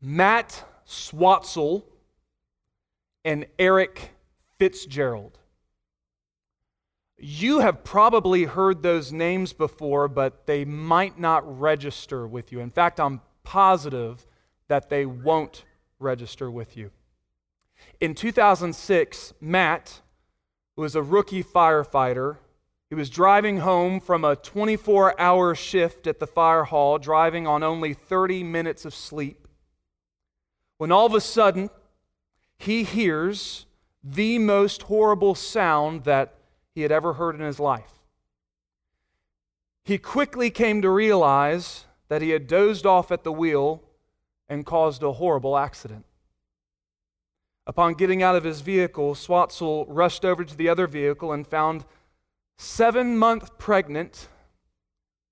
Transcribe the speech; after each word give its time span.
Matt 0.00 0.64
Swatzell 0.86 1.84
and 3.24 3.46
Eric 3.58 4.12
Fitzgerald. 4.58 5.38
You 7.18 7.58
have 7.60 7.82
probably 7.82 8.44
heard 8.44 8.82
those 8.82 9.12
names 9.12 9.52
before, 9.52 10.06
but 10.06 10.46
they 10.46 10.64
might 10.64 11.18
not 11.18 11.60
register 11.60 12.26
with 12.28 12.52
you. 12.52 12.60
In 12.60 12.70
fact, 12.70 13.00
I'm 13.00 13.20
positive 13.42 14.24
that 14.68 14.88
they 14.88 15.04
won't 15.04 15.64
register 15.98 16.48
with 16.48 16.76
you. 16.76 16.92
In 18.00 18.14
2006, 18.14 19.34
Matt 19.40 20.00
was 20.76 20.94
a 20.94 21.02
rookie 21.02 21.42
firefighter. 21.42 22.36
He 22.88 22.94
was 22.94 23.10
driving 23.10 23.58
home 23.58 23.98
from 23.98 24.24
a 24.24 24.36
24 24.36 25.20
hour 25.20 25.56
shift 25.56 26.06
at 26.06 26.20
the 26.20 26.26
fire 26.26 26.64
hall, 26.64 26.98
driving 26.98 27.48
on 27.48 27.64
only 27.64 27.94
30 27.94 28.44
minutes 28.44 28.84
of 28.84 28.94
sleep. 28.94 29.47
When 30.78 30.90
all 30.92 31.06
of 31.06 31.14
a 31.14 31.20
sudden, 31.20 31.70
he 32.58 32.84
hears 32.84 33.66
the 34.02 34.38
most 34.38 34.82
horrible 34.82 35.34
sound 35.34 36.04
that 36.04 36.34
he 36.74 36.82
had 36.82 36.92
ever 36.92 37.14
heard 37.14 37.34
in 37.34 37.40
his 37.40 37.60
life. 37.60 37.92
He 39.84 39.98
quickly 39.98 40.50
came 40.50 40.80
to 40.82 40.90
realize 40.90 41.84
that 42.08 42.22
he 42.22 42.30
had 42.30 42.46
dozed 42.46 42.86
off 42.86 43.10
at 43.10 43.24
the 43.24 43.32
wheel 43.32 43.82
and 44.48 44.64
caused 44.64 45.02
a 45.02 45.12
horrible 45.12 45.56
accident. 45.56 46.04
Upon 47.66 47.94
getting 47.94 48.22
out 48.22 48.36
of 48.36 48.44
his 48.44 48.60
vehicle, 48.60 49.14
Swatzell 49.14 49.84
rushed 49.88 50.24
over 50.24 50.44
to 50.44 50.56
the 50.56 50.68
other 50.68 50.86
vehicle 50.86 51.32
and 51.32 51.46
found 51.46 51.84
seven 52.56 53.18
month 53.18 53.58
pregnant 53.58 54.28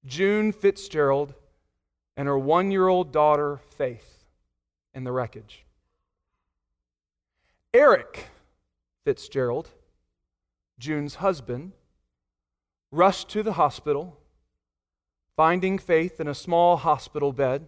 June 0.05 0.53
Fitzgerald 0.53 1.35
and 2.17 2.29
her 2.29 2.39
one 2.39 2.71
year 2.71 2.89
old 2.89 3.13
daughter, 3.13 3.61
Faith, 3.71 4.16
in 4.97 5.05
the 5.05 5.13
wreckage. 5.13 5.65
Eric 7.73 8.27
Fitzgerald 9.05 9.71
June's 10.79 11.17
husband, 11.17 11.73
rushed 12.91 13.29
to 13.31 13.43
the 13.43 13.55
hospital, 13.55 14.19
finding 15.37 15.79
Faith 15.79 16.21
in 16.21 16.29
a 16.29 16.35
small 16.35 16.77
hospital 16.77 17.33
bed. 17.33 17.67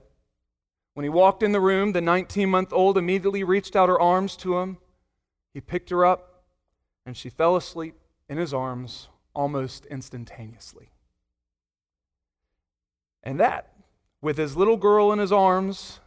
When 0.95 1.05
he 1.05 1.11
walked 1.11 1.43
in 1.43 1.53
the 1.53 1.61
room, 1.61 1.93
the 1.93 2.01
19 2.01 2.49
month 2.49 2.73
old 2.73 2.99
immediately 2.99 3.45
reached 3.45 3.77
out 3.77 3.89
her 3.89 4.01
arms 4.01 4.37
to 4.39 4.59
him. 4.59 4.79
He 5.55 5.61
picked 5.61 5.91
her 5.91 6.05
up, 6.05 6.43
and 7.07 7.17
she 7.17 7.31
fell 7.31 7.57
asleep 7.57 7.95
in 8.29 8.37
his 8.37 8.53
arms 8.53 9.09
almost 9.35 9.87
instantaneously. 9.87 10.91
And 13.23 13.41
that, 13.41 13.73
with 14.21 14.37
his 14.37 14.57
little 14.57 14.77
girl 14.77 15.13
in 15.13 15.19
his 15.19 15.33
arms, 15.33 16.01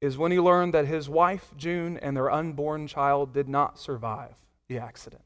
is 0.00 0.16
when 0.16 0.32
he 0.32 0.38
learned 0.38 0.74
that 0.74 0.86
his 0.86 1.08
wife, 1.08 1.52
June, 1.56 1.98
and 1.98 2.16
their 2.16 2.30
unborn 2.30 2.86
child 2.86 3.32
did 3.32 3.48
not 3.48 3.78
survive 3.78 4.34
the 4.68 4.78
accident. 4.78 5.22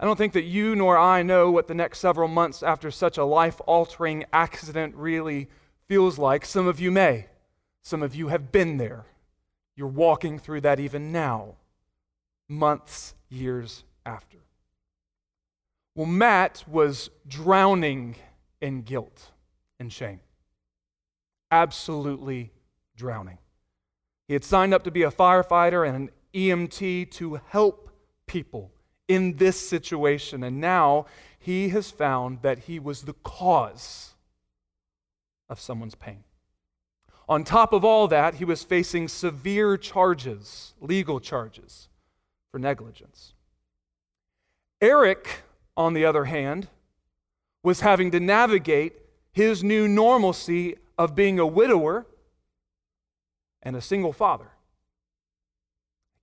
I 0.00 0.04
don't 0.04 0.16
think 0.16 0.32
that 0.32 0.42
you 0.42 0.74
nor 0.74 0.98
I 0.98 1.22
know 1.22 1.50
what 1.50 1.68
the 1.68 1.74
next 1.74 2.00
several 2.00 2.28
months 2.28 2.62
after 2.62 2.90
such 2.90 3.18
a 3.18 3.24
life 3.24 3.60
altering 3.66 4.24
accident 4.32 4.96
really 4.96 5.48
feels 5.86 6.18
like. 6.18 6.44
Some 6.44 6.66
of 6.66 6.80
you 6.80 6.90
may. 6.90 7.26
Some 7.82 8.02
of 8.02 8.14
you 8.14 8.28
have 8.28 8.50
been 8.50 8.78
there. 8.78 9.04
You're 9.76 9.88
walking 9.88 10.38
through 10.38 10.62
that 10.62 10.80
even 10.80 11.12
now, 11.12 11.56
months, 12.48 13.14
years 13.28 13.84
after. 14.04 14.38
Well, 15.94 16.06
Matt 16.06 16.64
was 16.66 17.10
drowning 17.26 18.16
in 18.60 18.82
guilt 18.82 19.30
and 19.78 19.92
shame. 19.92 20.20
Absolutely 21.50 22.50
drowning. 22.96 23.38
He 24.28 24.34
had 24.34 24.44
signed 24.44 24.72
up 24.72 24.84
to 24.84 24.90
be 24.90 25.02
a 25.02 25.10
firefighter 25.10 25.86
and 25.86 25.96
an 25.96 26.10
EMT 26.34 27.10
to 27.12 27.40
help 27.48 27.90
people 28.26 28.70
in 29.08 29.36
this 29.36 29.60
situation. 29.60 30.42
And 30.42 30.60
now 30.60 31.06
he 31.38 31.70
has 31.70 31.90
found 31.90 32.42
that 32.42 32.60
he 32.60 32.78
was 32.78 33.02
the 33.02 33.14
cause 33.14 34.14
of 35.48 35.60
someone's 35.60 35.94
pain. 35.94 36.24
On 37.28 37.44
top 37.44 37.72
of 37.72 37.84
all 37.84 38.08
that, 38.08 38.34
he 38.34 38.44
was 38.44 38.64
facing 38.64 39.08
severe 39.08 39.76
charges, 39.76 40.74
legal 40.80 41.20
charges, 41.20 41.88
for 42.50 42.58
negligence. 42.58 43.32
Eric, 44.80 45.42
on 45.76 45.94
the 45.94 46.04
other 46.04 46.24
hand, 46.24 46.68
was 47.62 47.80
having 47.80 48.10
to 48.10 48.20
navigate 48.20 48.94
his 49.32 49.62
new 49.62 49.86
normalcy 49.86 50.76
of 50.98 51.14
being 51.14 51.38
a 51.38 51.46
widower 51.46 52.06
and 53.62 53.76
a 53.76 53.80
single 53.80 54.12
father. 54.12 54.50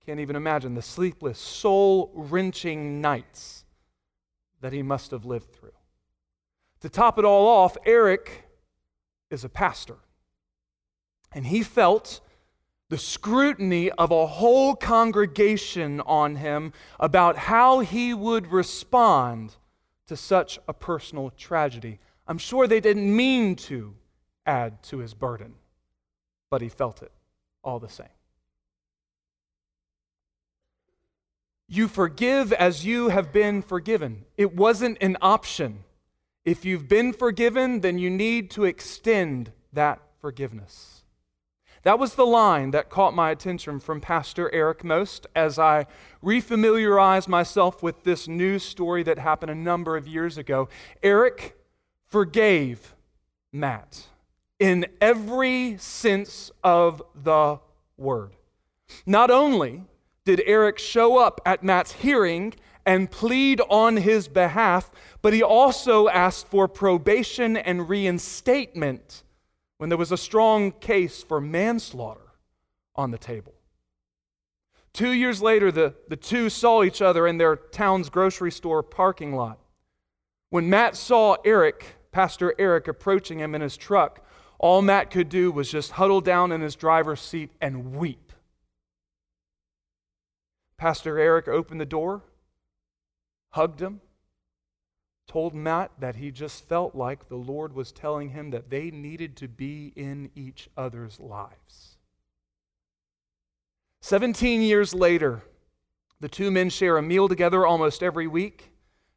I 0.00 0.04
can't 0.04 0.20
even 0.20 0.36
imagine 0.36 0.74
the 0.74 0.82
sleepless, 0.82 1.38
soul 1.38 2.10
wrenching 2.14 3.00
nights 3.00 3.64
that 4.60 4.72
he 4.72 4.82
must 4.82 5.10
have 5.10 5.24
lived 5.24 5.52
through. 5.52 5.72
To 6.80 6.88
top 6.88 7.18
it 7.18 7.24
all 7.24 7.46
off, 7.46 7.76
Eric 7.84 8.44
is 9.30 9.44
a 9.44 9.48
pastor. 9.48 9.96
And 11.32 11.46
he 11.46 11.62
felt 11.62 12.20
the 12.88 12.98
scrutiny 12.98 13.90
of 13.92 14.10
a 14.10 14.26
whole 14.26 14.74
congregation 14.74 16.00
on 16.00 16.36
him 16.36 16.72
about 16.98 17.36
how 17.36 17.80
he 17.80 18.12
would 18.12 18.48
respond 18.48 19.54
to 20.08 20.16
such 20.16 20.58
a 20.66 20.74
personal 20.74 21.30
tragedy. 21.30 22.00
I'm 22.26 22.38
sure 22.38 22.66
they 22.66 22.80
didn't 22.80 23.14
mean 23.14 23.54
to 23.56 23.94
add 24.44 24.82
to 24.84 24.98
his 24.98 25.14
burden, 25.14 25.54
but 26.50 26.62
he 26.62 26.68
felt 26.68 27.02
it 27.02 27.12
all 27.62 27.78
the 27.78 27.88
same. 27.88 28.06
You 31.68 31.86
forgive 31.86 32.52
as 32.52 32.84
you 32.84 33.10
have 33.10 33.32
been 33.32 33.62
forgiven. 33.62 34.24
It 34.36 34.56
wasn't 34.56 34.98
an 35.00 35.16
option. 35.22 35.84
If 36.44 36.64
you've 36.64 36.88
been 36.88 37.12
forgiven, 37.12 37.80
then 37.80 37.98
you 37.98 38.10
need 38.10 38.50
to 38.52 38.64
extend 38.64 39.52
that 39.72 40.00
forgiveness. 40.20 41.04
That 41.82 41.98
was 41.98 42.14
the 42.14 42.26
line 42.26 42.72
that 42.72 42.90
caught 42.90 43.14
my 43.14 43.30
attention 43.30 43.80
from 43.80 44.00
Pastor 44.00 44.52
Eric 44.52 44.84
most 44.84 45.26
as 45.34 45.58
I 45.58 45.86
refamiliarized 46.22 47.28
myself 47.28 47.82
with 47.82 48.04
this 48.04 48.28
news 48.28 48.62
story 48.62 49.02
that 49.04 49.18
happened 49.18 49.50
a 49.50 49.54
number 49.54 49.96
of 49.96 50.06
years 50.06 50.36
ago. 50.36 50.68
Eric 51.02 51.56
forgave 52.04 52.94
Matt 53.52 54.08
in 54.60 54.86
every 55.00 55.76
sense 55.78 56.52
of 56.62 57.02
the 57.14 57.58
word. 57.96 58.36
Not 59.06 59.30
only 59.30 59.84
did 60.24 60.42
Eric 60.46 60.78
show 60.78 61.18
up 61.18 61.40
at 61.46 61.64
Matt's 61.64 61.92
hearing 61.92 62.54
and 62.86 63.10
plead 63.10 63.60
on 63.68 63.96
his 63.96 64.28
behalf, 64.28 64.90
but 65.22 65.32
he 65.32 65.42
also 65.42 66.08
asked 66.08 66.46
for 66.48 66.68
probation 66.68 67.56
and 67.56 67.88
reinstatement 67.88 69.22
when 69.78 69.88
there 69.88 69.98
was 69.98 70.12
a 70.12 70.16
strong 70.16 70.72
case 70.72 71.22
for 71.22 71.40
manslaughter 71.40 72.32
on 72.94 73.10
the 73.10 73.18
table. 73.18 73.54
Two 74.92 75.12
years 75.12 75.40
later, 75.40 75.72
the, 75.72 75.94
the 76.08 76.16
two 76.16 76.50
saw 76.50 76.82
each 76.82 77.00
other 77.00 77.26
in 77.26 77.38
their 77.38 77.56
town's 77.56 78.10
grocery 78.10 78.50
store 78.50 78.82
parking 78.82 79.34
lot. 79.34 79.58
When 80.50 80.68
Matt 80.68 80.96
saw 80.96 81.36
Eric, 81.44 81.96
Pastor 82.12 82.54
Eric, 82.58 82.88
approaching 82.88 83.38
him 83.38 83.54
in 83.54 83.60
his 83.60 83.76
truck, 83.76 84.26
all 84.60 84.82
Matt 84.82 85.10
could 85.10 85.30
do 85.30 85.50
was 85.50 85.70
just 85.70 85.92
huddle 85.92 86.20
down 86.20 86.52
in 86.52 86.60
his 86.60 86.76
driver's 86.76 87.22
seat 87.22 87.50
and 87.62 87.94
weep. 87.94 88.30
Pastor 90.76 91.18
Eric 91.18 91.48
opened 91.48 91.80
the 91.80 91.86
door, 91.86 92.22
hugged 93.52 93.80
him, 93.80 94.02
told 95.26 95.54
Matt 95.54 95.92
that 95.98 96.16
he 96.16 96.30
just 96.30 96.68
felt 96.68 96.94
like 96.94 97.28
the 97.28 97.36
Lord 97.36 97.74
was 97.74 97.90
telling 97.90 98.30
him 98.30 98.50
that 98.50 98.68
they 98.68 98.90
needed 98.90 99.34
to 99.38 99.48
be 99.48 99.94
in 99.96 100.30
each 100.34 100.68
other's 100.76 101.18
lives. 101.18 101.96
17 104.02 104.60
years 104.60 104.92
later, 104.92 105.42
the 106.20 106.28
two 106.28 106.50
men 106.50 106.68
share 106.68 106.98
a 106.98 107.02
meal 107.02 107.28
together 107.28 107.66
almost 107.66 108.02
every 108.02 108.26
week. 108.26 108.72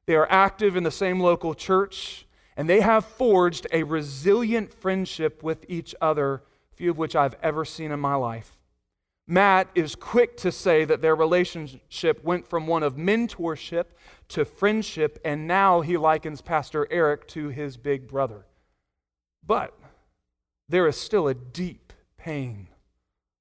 They 0.06 0.16
are 0.16 0.28
active 0.32 0.78
in 0.78 0.84
the 0.84 0.92
same 0.92 1.20
local 1.20 1.54
church, 1.54 2.28
and 2.56 2.70
they 2.70 2.82
have 2.82 3.06
forged 3.06 3.68
a 3.72 3.84
resilient 3.84 4.74
friendship 4.74 5.44
with 5.44 5.66
each 5.68 5.96
other, 6.02 6.44
few 6.76 6.92
of 6.92 6.98
which 6.98 7.16
I've 7.16 7.36
ever 7.42 7.66
seen 7.66 7.92
in 7.92 8.00
my 8.00 8.16
life. 8.16 8.58
Matt 9.26 9.70
is 9.74 9.96
quick 9.96 10.36
to 10.38 10.52
say 10.52 10.84
that 10.86 11.02
their 11.02 11.16
relationship 11.16 12.24
went 12.24 12.48
from 12.48 12.68
one 12.68 12.84
of 12.84 12.96
mentorship 12.96 13.86
to 14.30 14.44
friendship, 14.44 15.20
and 15.24 15.48
now 15.48 15.82
he 15.82 15.96
likens 15.98 16.42
Pastor 16.42 16.88
Eric 16.92 17.28
to 17.30 17.48
his 17.48 17.78
big 17.78 18.08
brother. 18.08 18.46
But 19.46 19.74
there 20.68 20.88
is 20.88 20.98
still 20.98 21.28
a 21.28 21.34
deep 21.34 21.94
pain 22.18 22.68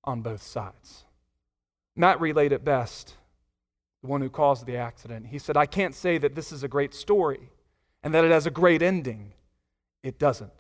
on 0.05 0.23
both 0.23 0.43
sides. 0.43 1.05
Matt 1.97 2.21
relayed 2.21 2.53
it 2.53 2.65
best, 2.65 3.15
the 4.03 4.09
one 4.09 4.21
who 4.21 4.31
caused 4.31 4.67
the 4.67 4.77
accident. 4.77 5.27
He 5.27 5.39
said, 5.39 5.57
I 5.57 5.67
can't 5.67 5.95
say 5.95 6.17
that 6.19 6.35
this 6.35 6.53
is 6.53 6.63
a 6.63 6.69
great 6.69 6.95
story 6.95 7.51
and 8.03 8.13
that 8.15 8.25
it 8.25 8.31
has 8.31 8.47
a 8.47 8.51
great 8.51 8.83
ending. 8.83 9.33
It 10.03 10.19
doesn't. 10.19 10.53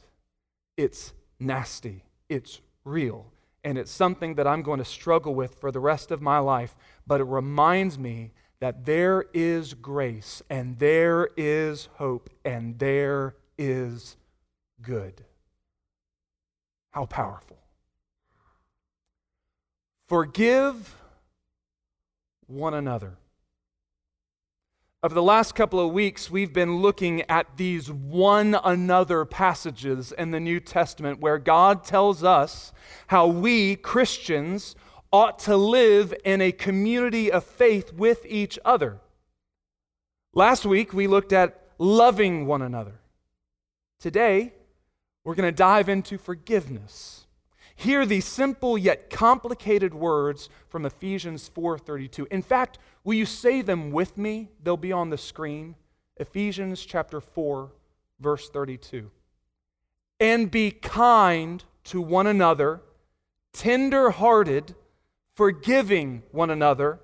It's 0.77 1.13
nasty, 1.39 2.05
it's 2.29 2.61
real, 2.85 3.27
and 3.65 3.77
it's 3.77 3.91
something 3.91 4.37
that 4.37 4.47
I'm 4.47 4.63
going 4.63 4.79
to 4.79 4.85
struggle 4.85 5.35
with 5.35 5.57
for 5.57 5.71
the 5.71 5.81
rest 5.81 6.11
of 6.11 6.23
my 6.23 6.39
life, 6.39 6.77
but 7.07 7.21
it 7.21 7.25
reminds 7.25 7.99
me 7.99 8.33
that 8.61 8.85
there 8.85 9.25
is 9.35 9.75
grace, 9.75 10.41
and 10.49 10.79
there 10.79 11.29
is 11.37 11.89
hope, 11.95 12.31
and 12.45 12.79
there 12.79 13.35
is 13.59 14.17
good. 14.81 15.25
How 16.93 17.07
powerful. 17.07 17.59
Forgive 20.07 20.95
one 22.47 22.75
another. 22.75 23.17
Over 25.05 25.17
the 25.17 25.23
last 25.23 25.57
couple 25.57 25.81
of 25.81 25.93
weeks, 25.93 26.31
we've 26.31 26.53
been 26.53 26.77
looking 26.77 27.23
at 27.23 27.57
these 27.57 27.91
one 27.91 28.57
another 28.63 29.25
passages 29.25 30.13
in 30.13 30.31
the 30.31 30.39
New 30.39 30.61
Testament 30.61 31.19
where 31.19 31.39
God 31.39 31.83
tells 31.83 32.23
us 32.23 32.73
how 33.09 33.27
we, 33.27 33.75
Christians, 33.75 34.77
ought 35.11 35.41
to 35.41 35.57
live 35.57 36.15
in 36.25 36.41
a 36.41 36.53
community 36.53 37.33
of 37.33 37.43
faith 37.43 37.93
with 37.93 38.25
each 38.27 38.61
other. 38.65 39.01
Last 40.35 40.65
week, 40.65 40.93
we 40.93 41.09
looked 41.09 41.33
at 41.33 41.61
loving 41.79 42.47
one 42.47 42.63
another. 42.63 43.01
Today, 43.99 44.53
we're 45.25 45.35
going 45.35 45.49
to 45.49 45.57
dive 45.57 45.89
into 45.89 46.17
forgiveness. 46.17 47.22
Hear 47.83 48.07
these 48.07 48.27
simple 48.27 48.79
yet 48.79 49.11
complicated 49.11 49.93
words 49.93 50.49
from 50.69 50.87
Ephesians 50.87 51.51
4:32. 51.53 52.29
In 52.31 52.41
fact, 52.41 52.79
will 53.03 53.15
you 53.15 53.27
say 53.27 53.61
them 53.61 53.91
with 53.91 54.17
me? 54.17 54.51
They'll 54.63 54.77
be 54.77 54.93
on 54.93 55.11
the 55.11 55.19
screen. 55.19 55.75
Ephesians 56.17 56.85
chapter 56.85 57.21
4 57.21 57.73
verse 58.21 58.49
32. 58.49 59.11
And 60.21 60.49
be 60.49 60.71
kind 60.71 61.65
to 61.85 62.01
one 62.01 62.29
another, 62.29 62.83
tender-hearted, 63.53 64.77
forgiving 65.35 66.23
one 66.31 66.51
another, 66.51 67.01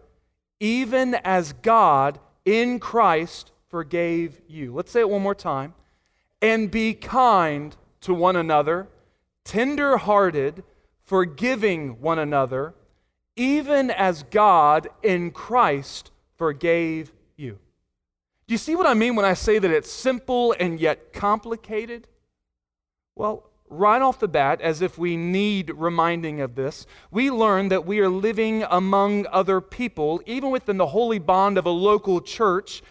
even 0.60 1.16
as 1.24 1.54
God 1.54 2.20
in 2.44 2.78
Christ 2.78 3.50
forgave 3.68 4.40
you. 4.46 4.72
Let's 4.74 4.92
say 4.92 5.00
it 5.00 5.10
one 5.10 5.22
more 5.22 5.34
time. 5.34 5.74
And 6.40 6.70
be 6.70 6.94
kind 6.94 7.74
to 8.02 8.14
one 8.14 8.36
another, 8.36 8.86
tender 9.48 9.96
hearted, 9.96 10.62
forgiving 11.06 12.02
one 12.02 12.18
another, 12.18 12.74
even 13.34 13.90
as 13.90 14.22
God 14.24 14.88
in 15.02 15.30
Christ 15.30 16.10
forgave 16.36 17.14
you. 17.34 17.58
Do 18.46 18.52
you 18.52 18.58
see 18.58 18.76
what 18.76 18.86
I 18.86 18.92
mean 18.92 19.16
when 19.16 19.24
I 19.24 19.32
say 19.32 19.58
that 19.58 19.70
it's 19.70 19.90
simple 19.90 20.54
and 20.60 20.78
yet 20.78 21.14
complicated? 21.14 22.08
Well, 23.16 23.48
right 23.70 24.02
off 24.02 24.20
the 24.20 24.28
bat, 24.28 24.60
as 24.60 24.82
if 24.82 24.98
we 24.98 25.16
need 25.16 25.70
reminding 25.74 26.42
of 26.42 26.54
this, 26.54 26.86
we 27.10 27.30
learn 27.30 27.70
that 27.70 27.86
we 27.86 28.00
are 28.00 28.08
living 28.10 28.66
among 28.70 29.26
other 29.32 29.62
people, 29.62 30.20
even 30.26 30.50
within 30.50 30.76
the 30.76 30.88
holy 30.88 31.18
bond 31.18 31.56
of 31.56 31.64
a 31.64 31.70
local 31.70 32.20
church. 32.20 32.82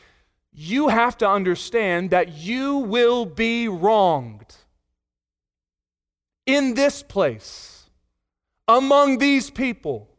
You 0.51 0.87
have 0.87 1.19
to 1.19 1.29
understand 1.29 2.09
that 2.09 2.33
you 2.33 2.77
will 2.77 3.27
be 3.27 3.67
wronged 3.67 4.55
in 6.47 6.73
this 6.73 7.03
place, 7.03 7.89
among 8.67 9.19
these 9.19 9.51
people, 9.51 10.09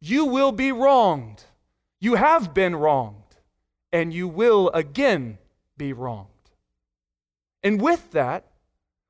you 0.00 0.24
will 0.24 0.52
be 0.52 0.72
wronged. 0.72 1.42
You 2.00 2.14
have 2.14 2.54
been 2.54 2.76
wronged, 2.76 3.36
and 3.92 4.14
you 4.14 4.28
will 4.28 4.70
again 4.70 5.38
be 5.76 5.92
wronged. 5.92 6.28
And 7.62 7.82
with 7.82 8.12
that, 8.12 8.44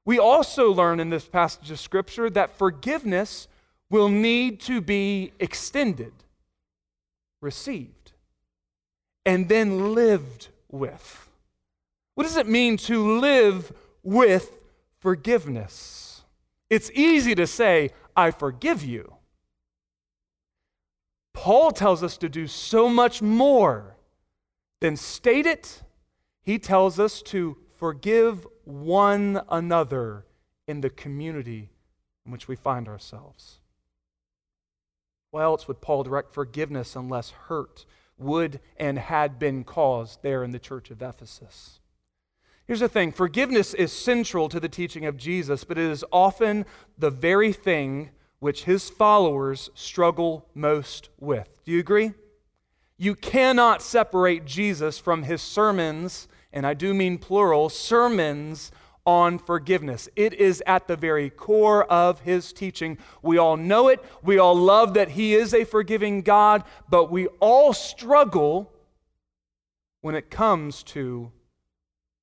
we 0.06 0.18
also 0.18 0.72
learn 0.72 0.98
in 0.98 1.10
this 1.10 1.26
passage 1.26 1.70
of 1.70 1.78
Scripture 1.78 2.30
that 2.30 2.56
forgiveness 2.56 3.46
will 3.90 4.08
need 4.08 4.60
to 4.60 4.80
be 4.80 5.32
extended, 5.38 6.12
received, 7.42 8.12
and 9.26 9.50
then 9.50 9.94
lived 9.94 10.48
with. 10.70 11.28
What 12.14 12.24
does 12.24 12.38
it 12.38 12.48
mean 12.48 12.78
to 12.78 13.18
live 13.18 13.70
with 14.02 14.57
forgiveness. 15.00 16.22
It's 16.70 16.90
easy 16.92 17.34
to 17.34 17.46
say, 17.46 17.90
I 18.16 18.30
forgive 18.30 18.84
you. 18.84 19.14
Paul 21.32 21.70
tells 21.70 22.02
us 22.02 22.16
to 22.18 22.28
do 22.28 22.46
so 22.46 22.88
much 22.88 23.22
more 23.22 23.96
than 24.80 24.96
state 24.96 25.46
it. 25.46 25.82
He 26.42 26.58
tells 26.58 26.98
us 26.98 27.22
to 27.22 27.56
forgive 27.76 28.46
one 28.64 29.40
another 29.48 30.26
in 30.66 30.80
the 30.80 30.90
community 30.90 31.70
in 32.26 32.32
which 32.32 32.48
we 32.48 32.56
find 32.56 32.88
ourselves. 32.88 33.60
Why 35.30 35.42
else 35.44 35.68
would 35.68 35.80
Paul 35.80 36.02
direct 36.02 36.32
forgiveness 36.32 36.96
unless 36.96 37.30
hurt 37.30 37.86
would 38.18 38.60
and 38.76 38.98
had 38.98 39.38
been 39.38 39.62
caused 39.62 40.22
there 40.22 40.42
in 40.42 40.50
the 40.50 40.58
church 40.58 40.90
of 40.90 41.02
Ephesus? 41.02 41.80
Here's 42.68 42.80
the 42.80 42.88
thing 42.88 43.12
forgiveness 43.12 43.72
is 43.72 43.90
central 43.90 44.50
to 44.50 44.60
the 44.60 44.68
teaching 44.68 45.06
of 45.06 45.16
Jesus, 45.16 45.64
but 45.64 45.78
it 45.78 45.90
is 45.90 46.04
often 46.12 46.66
the 46.98 47.08
very 47.08 47.50
thing 47.50 48.10
which 48.40 48.64
his 48.64 48.90
followers 48.90 49.70
struggle 49.74 50.46
most 50.54 51.08
with. 51.18 51.48
Do 51.64 51.72
you 51.72 51.80
agree? 51.80 52.12
You 52.98 53.14
cannot 53.14 53.80
separate 53.80 54.44
Jesus 54.44 54.98
from 54.98 55.22
his 55.22 55.40
sermons, 55.40 56.28
and 56.52 56.66
I 56.66 56.74
do 56.74 56.92
mean 56.92 57.16
plural, 57.16 57.70
sermons 57.70 58.70
on 59.06 59.38
forgiveness. 59.38 60.06
It 60.14 60.34
is 60.34 60.62
at 60.66 60.88
the 60.88 60.96
very 60.96 61.30
core 61.30 61.84
of 61.84 62.20
his 62.20 62.52
teaching. 62.52 62.98
We 63.22 63.38
all 63.38 63.56
know 63.56 63.88
it. 63.88 64.04
We 64.22 64.36
all 64.36 64.54
love 64.54 64.92
that 64.92 65.12
he 65.12 65.34
is 65.34 65.54
a 65.54 65.64
forgiving 65.64 66.20
God, 66.20 66.64
but 66.90 67.10
we 67.10 67.28
all 67.40 67.72
struggle 67.72 68.70
when 70.02 70.14
it 70.14 70.30
comes 70.30 70.82
to 70.82 71.32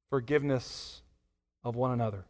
forgiveness 0.10 1.02
of 1.63 1.75
one 1.75 1.92
another. 1.92 2.25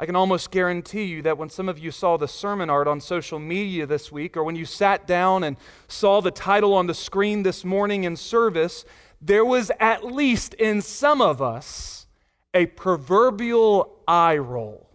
I 0.00 0.06
can 0.06 0.14
almost 0.14 0.52
guarantee 0.52 1.04
you 1.04 1.22
that 1.22 1.38
when 1.38 1.50
some 1.50 1.68
of 1.68 1.78
you 1.78 1.90
saw 1.90 2.16
the 2.16 2.28
sermon 2.28 2.70
art 2.70 2.86
on 2.86 3.00
social 3.00 3.40
media 3.40 3.84
this 3.84 4.12
week, 4.12 4.36
or 4.36 4.44
when 4.44 4.54
you 4.54 4.64
sat 4.64 5.06
down 5.08 5.42
and 5.42 5.56
saw 5.88 6.20
the 6.20 6.30
title 6.30 6.72
on 6.74 6.86
the 6.86 6.94
screen 6.94 7.42
this 7.42 7.64
morning 7.64 8.04
in 8.04 8.14
service, 8.14 8.84
there 9.20 9.44
was 9.44 9.72
at 9.80 10.04
least 10.04 10.54
in 10.54 10.80
some 10.82 11.20
of 11.20 11.42
us 11.42 12.06
a 12.54 12.66
proverbial 12.66 13.98
eye 14.06 14.36
roll, 14.36 14.88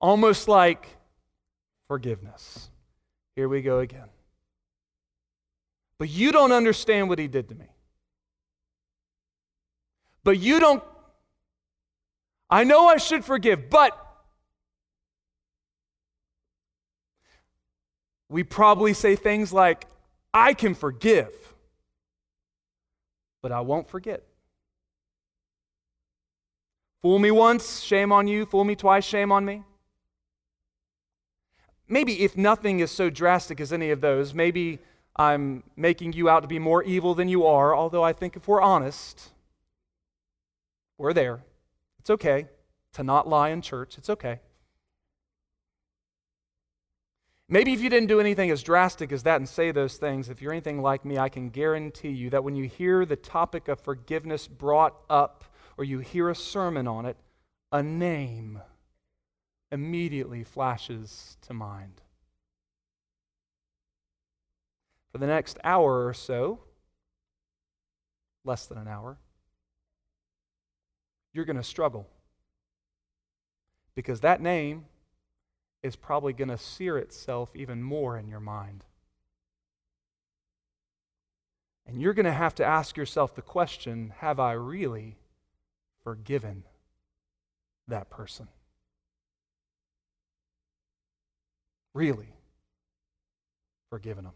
almost 0.00 0.48
like 0.48 0.88
forgiveness. 1.86 2.70
Here 3.36 3.48
we 3.48 3.62
go 3.62 3.78
again. 3.78 4.08
But 5.98 6.08
you 6.08 6.32
don't 6.32 6.52
understand 6.52 7.08
what 7.08 7.18
he 7.18 7.28
did 7.28 7.48
to 7.50 7.54
me. 7.54 7.66
But 10.22 10.38
you 10.38 10.60
don't 10.60 10.82
I 12.50 12.64
know 12.64 12.88
I 12.88 12.96
should 12.96 13.24
forgive, 13.24 13.70
but 13.70 13.96
we 18.28 18.42
probably 18.42 18.92
say 18.92 19.14
things 19.14 19.52
like, 19.52 19.86
I 20.34 20.52
can 20.54 20.74
forgive, 20.74 21.32
but 23.40 23.52
I 23.52 23.60
won't 23.60 23.88
forget. 23.88 24.24
Fool 27.02 27.20
me 27.20 27.30
once, 27.30 27.80
shame 27.80 28.12
on 28.12 28.26
you. 28.26 28.44
Fool 28.44 28.64
me 28.64 28.74
twice, 28.74 29.04
shame 29.04 29.32
on 29.32 29.44
me. 29.44 29.62
Maybe 31.88 32.22
if 32.22 32.36
nothing 32.36 32.80
is 32.80 32.90
so 32.90 33.10
drastic 33.10 33.60
as 33.60 33.72
any 33.72 33.90
of 33.90 34.00
those, 34.00 34.34
maybe 34.34 34.80
I'm 35.16 35.62
making 35.76 36.12
you 36.12 36.28
out 36.28 36.40
to 36.40 36.48
be 36.48 36.58
more 36.58 36.82
evil 36.82 37.14
than 37.14 37.28
you 37.28 37.46
are, 37.46 37.74
although 37.74 38.02
I 38.02 38.12
think 38.12 38.36
if 38.36 38.46
we're 38.46 38.60
honest, 38.60 39.30
we're 41.00 41.14
there. 41.14 41.42
It's 41.98 42.10
okay 42.10 42.46
to 42.92 43.02
not 43.02 43.26
lie 43.26 43.48
in 43.48 43.62
church. 43.62 43.96
It's 43.96 44.10
okay. 44.10 44.40
Maybe 47.48 47.72
if 47.72 47.80
you 47.80 47.88
didn't 47.88 48.08
do 48.08 48.20
anything 48.20 48.50
as 48.50 48.62
drastic 48.62 49.10
as 49.10 49.22
that 49.22 49.36
and 49.36 49.48
say 49.48 49.72
those 49.72 49.96
things, 49.96 50.28
if 50.28 50.42
you're 50.42 50.52
anything 50.52 50.82
like 50.82 51.04
me, 51.04 51.16
I 51.16 51.30
can 51.30 51.48
guarantee 51.48 52.10
you 52.10 52.28
that 52.30 52.44
when 52.44 52.54
you 52.54 52.64
hear 52.64 53.06
the 53.06 53.16
topic 53.16 53.66
of 53.66 53.80
forgiveness 53.80 54.46
brought 54.46 54.94
up 55.08 55.44
or 55.78 55.84
you 55.84 56.00
hear 56.00 56.28
a 56.28 56.34
sermon 56.34 56.86
on 56.86 57.06
it, 57.06 57.16
a 57.72 57.82
name 57.82 58.60
immediately 59.72 60.44
flashes 60.44 61.38
to 61.42 61.54
mind. 61.54 62.02
For 65.12 65.18
the 65.18 65.26
next 65.26 65.58
hour 65.64 66.06
or 66.06 66.12
so, 66.12 66.60
less 68.44 68.66
than 68.66 68.76
an 68.76 68.86
hour, 68.86 69.18
you're 71.32 71.44
going 71.44 71.56
to 71.56 71.62
struggle. 71.62 72.06
Because 73.94 74.20
that 74.20 74.40
name 74.40 74.86
is 75.82 75.96
probably 75.96 76.32
going 76.32 76.48
to 76.48 76.58
sear 76.58 76.98
itself 76.98 77.50
even 77.54 77.82
more 77.82 78.16
in 78.16 78.28
your 78.28 78.40
mind. 78.40 78.84
And 81.86 82.00
you're 82.00 82.14
going 82.14 82.26
to 82.26 82.32
have 82.32 82.54
to 82.56 82.64
ask 82.64 82.96
yourself 82.96 83.34
the 83.34 83.42
question 83.42 84.12
have 84.18 84.38
I 84.38 84.52
really 84.52 85.16
forgiven 86.04 86.64
that 87.88 88.10
person? 88.10 88.48
really 91.94 92.34
forgiven 93.88 94.24
them. 94.24 94.32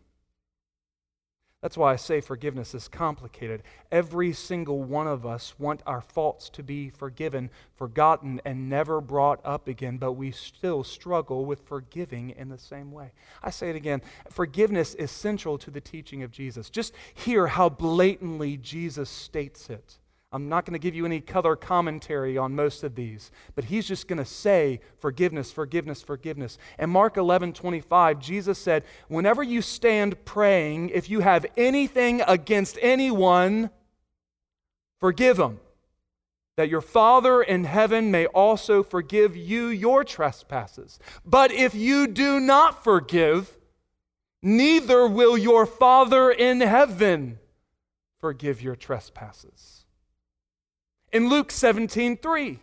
That's 1.65 1.79
why 1.79 1.95
I 1.95 1.97
say 1.97 2.21
forgiveness 2.21 2.75
is 2.75 2.89
complicated. 2.89 3.63
Every 3.91 4.35
single 4.35 4.83
one 4.83 5.07
of 5.07 5.25
us 5.25 5.55
want 5.59 5.83
our 5.87 6.03
faults 6.03 6.51
to 6.51 6.63
be 6.63 6.91
forgiven, 6.91 7.49
forgotten, 7.75 8.43
and 8.45 8.69
never 8.69 9.01
brought 9.01 9.41
up 9.47 9.67
again, 9.67 9.97
but 9.97 10.13
we 10.13 10.31
still 10.31 10.85
struggle 10.85 11.47
with 11.47 11.67
forgiving 11.67 12.35
in 12.37 12.51
the 12.51 12.59
same 12.59 12.93
way. 12.93 13.13
I 13.43 13.49
say 13.49 13.71
it 13.71 13.77
again 13.77 14.03
forgiveness 14.29 14.93
is 14.97 15.11
central 15.11 15.57
to 15.57 15.71
the 15.71 15.81
teaching 15.81 16.23
of 16.23 16.31
Jesus. 16.31 16.69
Just 16.69 16.93
hear 17.15 17.47
how 17.47 17.71
blatantly 17.71 18.59
Jesus 18.59 19.09
states 19.09 19.71
it. 19.71 19.95
I'm 20.35 20.49
not 20.49 20.67
going 20.67 20.73
to 20.73 20.81
give 20.81 20.97
you 20.97 21.07
any 21.07 21.21
color 21.21 21.55
commentary 21.55 22.37
on 22.37 22.57
most 22.57 22.83
of 22.83 22.97
these, 22.97 23.31
but 23.55 23.67
he's 23.67 23.87
just 23.87 24.09
going 24.09 24.19
to 24.19 24.25
say 24.25 24.81
forgiveness, 24.99 25.53
forgiveness, 25.53 26.03
forgiveness. 26.03 26.59
And 26.77 26.91
Mark 26.91 27.17
11, 27.17 27.53
25, 27.53 28.19
Jesus 28.19 28.59
said, 28.59 28.83
Whenever 29.07 29.45
you 29.45 29.63
stand 29.63 30.25
praying, 30.25 30.89
if 30.89 31.09
you 31.09 31.21
have 31.21 31.47
anything 31.57 32.21
against 32.27 32.79
anyone, 32.83 33.71
forgive 34.99 35.37
them, 35.37 35.61
that 36.57 36.69
your 36.69 36.81
Father 36.81 37.41
in 37.41 37.63
heaven 37.63 38.11
may 38.11 38.27
also 38.27 38.83
forgive 38.83 39.37
you 39.37 39.69
your 39.69 40.03
trespasses. 40.03 40.99
But 41.25 41.53
if 41.53 41.77
you 41.77 42.09
do 42.09 42.41
not 42.41 42.83
forgive, 42.83 43.57
neither 44.43 45.07
will 45.07 45.39
your 45.39 45.65
Father 45.65 46.29
in 46.33 46.61
heaven 46.61 47.39
forgive 48.19 48.61
your 48.61 48.75
trespasses 48.75 49.75
in 51.15 51.29
Luke 51.29 51.53
17 51.53 52.19
3. 52.19 52.59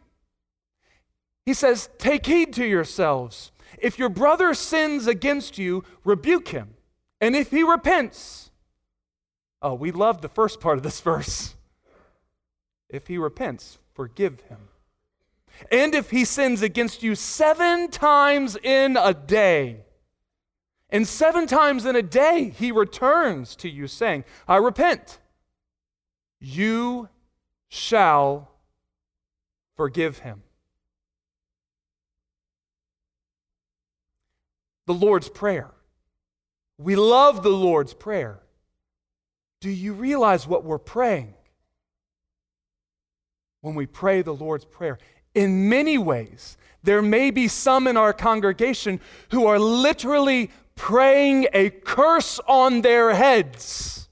He 1.46 1.54
says, 1.56 1.90
Take 1.98 2.28
heed 2.28 2.54
to 2.54 2.66
yourselves. 2.66 3.52
If 3.80 3.98
your 3.98 4.10
brother 4.10 4.54
sins 4.54 5.08
against 5.08 5.58
you, 5.58 5.84
rebuke 6.04 6.50
him. 6.50 6.76
And 7.22 7.36
if 7.36 7.50
he 7.50 7.64
repents, 7.64 8.52
oh, 9.62 9.74
we 9.74 9.92
love 9.92 10.22
the 10.22 10.28
first 10.28 10.60
part 10.60 10.78
of 10.78 10.84
this 10.84 11.00
verse. 11.12 11.56
If 12.90 13.08
he 13.08 13.18
repents, 13.18 13.80
forgive 13.94 14.42
him. 14.42 14.68
And 15.72 15.96
if 15.96 16.10
he 16.10 16.26
sins 16.26 16.62
against 16.62 17.04
you 17.04 17.16
seven 17.16 17.90
times 17.90 18.58
in 18.58 18.98
a 18.98 19.14
day, 19.14 19.86
and 20.90 21.08
seven 21.08 21.48
times 21.48 21.86
in 21.86 21.96
a 21.96 22.02
day 22.02 22.54
he 22.58 22.72
returns 22.72 23.56
to 23.58 23.70
you 23.70 23.88
saying, 23.88 24.26
I 24.48 24.58
repent, 24.58 25.20
you 26.40 27.08
shall 27.72 28.52
forgive 29.78 30.20
him. 30.20 30.44
The 34.88 34.94
Lord's 34.94 35.30
Prayer. 35.30 35.72
We 36.78 36.98
love 36.98 37.44
the 37.44 37.50
Lord's 37.50 37.94
Prayer. 37.94 38.42
Do 39.62 39.70
you 39.70 39.94
realize 39.94 40.46
what 40.46 40.66
we're 40.66 40.80
praying? 40.80 41.34
When 43.62 43.74
we 43.74 43.86
pray 43.86 44.22
the 44.22 44.34
Lord's 44.34 44.66
Prayer, 44.66 45.00
in 45.34 45.70
many 45.70 45.98
ways, 45.98 46.58
there 46.84 47.02
may 47.02 47.32
be 47.32 47.48
some 47.48 47.88
in 47.88 47.96
our 47.96 48.12
congregation 48.12 49.00
who 49.30 49.46
are 49.46 49.60
literally 49.60 50.52
praying 50.76 51.48
a 51.54 51.70
curse 51.70 52.40
on 52.48 52.82
their 52.82 53.14
heads 53.14 54.10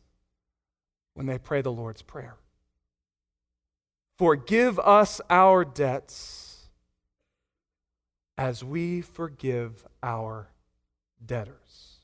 when 1.16 1.26
they 1.26 1.38
pray 1.38 1.62
the 1.62 1.72
Lord's 1.72 2.02
Prayer. 2.02 2.39
Forgive 4.20 4.78
us 4.80 5.22
our 5.30 5.64
debts 5.64 6.68
as 8.38 8.66
we 8.66 9.00
forgive 9.00 9.88
our 10.04 10.50
debtors. 11.26 12.00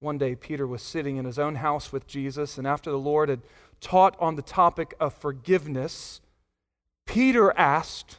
One 0.00 0.18
day, 0.18 0.34
Peter 0.34 0.66
was 0.66 0.82
sitting 0.82 1.18
in 1.18 1.24
his 1.24 1.38
own 1.38 1.54
house 1.54 1.92
with 1.92 2.08
Jesus, 2.08 2.58
and 2.58 2.66
after 2.66 2.90
the 2.90 2.98
Lord 2.98 3.28
had 3.28 3.42
taught 3.80 4.16
on 4.18 4.34
the 4.34 4.42
topic 4.42 4.92
of 4.98 5.14
forgiveness, 5.14 6.20
Peter 7.06 7.56
asked, 7.56 8.16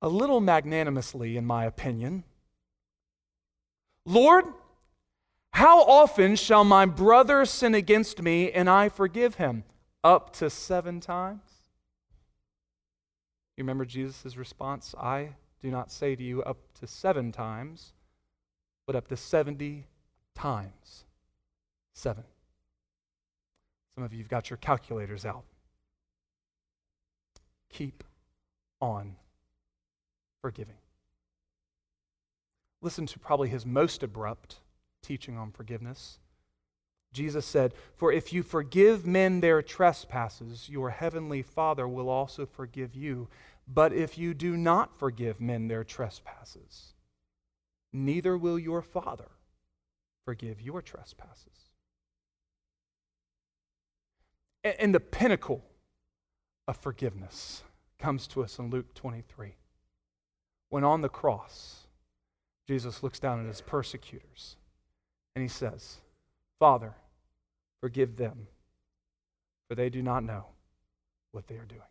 a 0.00 0.08
little 0.08 0.40
magnanimously, 0.40 1.36
in 1.36 1.44
my 1.44 1.64
opinion, 1.64 2.22
Lord, 4.06 4.44
how 5.54 5.82
often 5.82 6.36
shall 6.36 6.62
my 6.62 6.86
brother 6.86 7.44
sin 7.46 7.74
against 7.74 8.22
me 8.22 8.52
and 8.52 8.70
I 8.70 8.88
forgive 8.88 9.36
him? 9.36 9.64
Up 10.04 10.32
to 10.34 10.50
seven 10.50 11.00
times? 11.00 11.40
You 13.56 13.64
remember 13.64 13.84
Jesus' 13.84 14.36
response? 14.36 14.94
I 15.00 15.30
do 15.60 15.70
not 15.70 15.90
say 15.90 16.14
to 16.14 16.22
you 16.22 16.42
up 16.42 16.58
to 16.80 16.86
seven 16.86 17.32
times, 17.32 17.94
but 18.86 18.94
up 18.94 19.08
to 19.08 19.16
70 19.16 19.86
times 20.34 21.04
seven. 21.94 22.24
Some 23.94 24.04
of 24.04 24.12
you 24.12 24.18
have 24.18 24.28
got 24.28 24.50
your 24.50 24.56
calculators 24.56 25.24
out. 25.24 25.44
Keep 27.72 28.04
on 28.80 29.16
forgiving. 30.42 30.76
Listen 32.82 33.06
to 33.06 33.18
probably 33.18 33.48
his 33.48 33.64
most 33.64 34.02
abrupt 34.02 34.56
teaching 35.02 35.38
on 35.38 35.50
forgiveness. 35.50 36.18
Jesus 37.14 37.46
said, 37.46 37.72
For 37.96 38.12
if 38.12 38.32
you 38.32 38.42
forgive 38.42 39.06
men 39.06 39.40
their 39.40 39.62
trespasses, 39.62 40.68
your 40.68 40.90
heavenly 40.90 41.40
Father 41.40 41.88
will 41.88 42.10
also 42.10 42.44
forgive 42.44 42.94
you. 42.94 43.28
But 43.66 43.94
if 43.94 44.18
you 44.18 44.34
do 44.34 44.56
not 44.56 44.98
forgive 44.98 45.40
men 45.40 45.68
their 45.68 45.84
trespasses, 45.84 46.92
neither 47.92 48.36
will 48.36 48.58
your 48.58 48.82
Father 48.82 49.30
forgive 50.26 50.60
your 50.60 50.82
trespasses. 50.82 51.70
And 54.62 54.94
the 54.94 55.00
pinnacle 55.00 55.64
of 56.66 56.76
forgiveness 56.76 57.62
comes 57.98 58.26
to 58.28 58.42
us 58.42 58.58
in 58.58 58.70
Luke 58.70 58.92
23. 58.94 59.54
When 60.70 60.84
on 60.84 61.02
the 61.02 61.08
cross, 61.08 61.86
Jesus 62.66 63.02
looks 63.02 63.20
down 63.20 63.40
at 63.40 63.46
his 63.46 63.60
persecutors 63.60 64.56
and 65.34 65.42
he 65.42 65.48
says, 65.48 65.98
Father, 66.58 66.94
Forgive 67.84 68.16
them, 68.16 68.46
for 69.68 69.74
they 69.74 69.90
do 69.90 70.00
not 70.00 70.24
know 70.24 70.46
what 71.32 71.48
they 71.48 71.56
are 71.56 71.66
doing. 71.66 71.82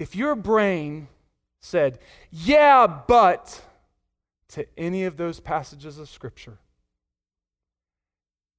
If 0.00 0.16
your 0.16 0.34
brain 0.34 1.06
said, 1.60 2.00
yeah, 2.32 2.88
but, 2.88 3.62
to 4.48 4.66
any 4.76 5.04
of 5.04 5.16
those 5.16 5.38
passages 5.38 5.98
of 5.98 6.08
Scripture, 6.08 6.58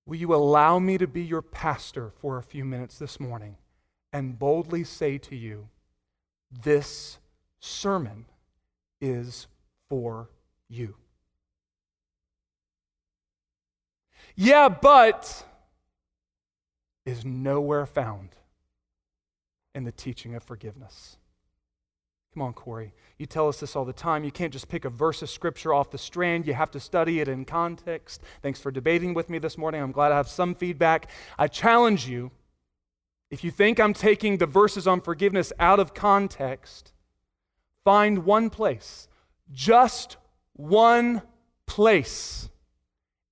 will 0.05 0.15
you 0.15 0.33
allow 0.33 0.79
me 0.79 0.97
to 0.97 1.07
be 1.07 1.23
your 1.23 1.41
pastor 1.41 2.13
for 2.21 2.37
a 2.37 2.43
few 2.43 2.63
minutes 2.63 2.97
this 2.97 3.19
morning 3.19 3.57
and 4.13 4.39
boldly 4.39 4.85
say 4.85 5.17
to 5.17 5.35
you, 5.35 5.67
this 6.49 7.17
sermon 7.59 8.27
is 9.01 9.47
for 9.89 10.29
you? 10.69 10.95
Yeah, 14.35 14.69
but 14.69 15.45
is 17.05 17.25
nowhere 17.25 17.85
found 17.85 18.29
in 19.73 19.83
the 19.83 19.91
teaching 19.91 20.35
of 20.35 20.43
forgiveness. 20.43 21.17
Come 22.33 22.43
on, 22.43 22.53
Corey. 22.53 22.93
You 23.17 23.25
tell 23.25 23.49
us 23.49 23.59
this 23.59 23.75
all 23.75 23.83
the 23.83 23.91
time. 23.91 24.23
You 24.23 24.31
can't 24.31 24.53
just 24.53 24.69
pick 24.69 24.85
a 24.85 24.89
verse 24.89 25.21
of 25.21 25.29
scripture 25.29 25.73
off 25.73 25.91
the 25.91 25.97
strand. 25.97 26.47
You 26.47 26.53
have 26.53 26.71
to 26.71 26.79
study 26.79 27.19
it 27.19 27.27
in 27.27 27.43
context. 27.43 28.21
Thanks 28.41 28.59
for 28.59 28.71
debating 28.71 29.13
with 29.13 29.29
me 29.29 29.37
this 29.37 29.57
morning. 29.57 29.81
I'm 29.81 29.91
glad 29.91 30.13
I 30.13 30.17
have 30.17 30.29
some 30.29 30.55
feedback. 30.55 31.09
I 31.37 31.47
challenge 31.47 32.07
you 32.07 32.31
if 33.29 33.43
you 33.43 33.51
think 33.51 33.79
I'm 33.79 33.93
taking 33.93 34.37
the 34.37 34.45
verses 34.45 34.87
on 34.87 35.01
forgiveness 35.01 35.51
out 35.59 35.79
of 35.79 35.93
context, 35.93 36.93
find 37.83 38.25
one 38.25 38.49
place, 38.49 39.07
just 39.51 40.17
one 40.53 41.21
place 41.65 42.49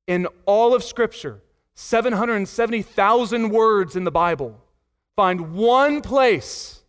in 0.09 0.25
all 0.47 0.73
of 0.73 0.83
Scripture, 0.83 1.39
770,000 1.75 3.49
words 3.51 3.95
in 3.95 4.05
the 4.05 4.11
Bible, 4.11 4.59
find 5.15 5.53
one 5.53 6.01
place 6.01 6.81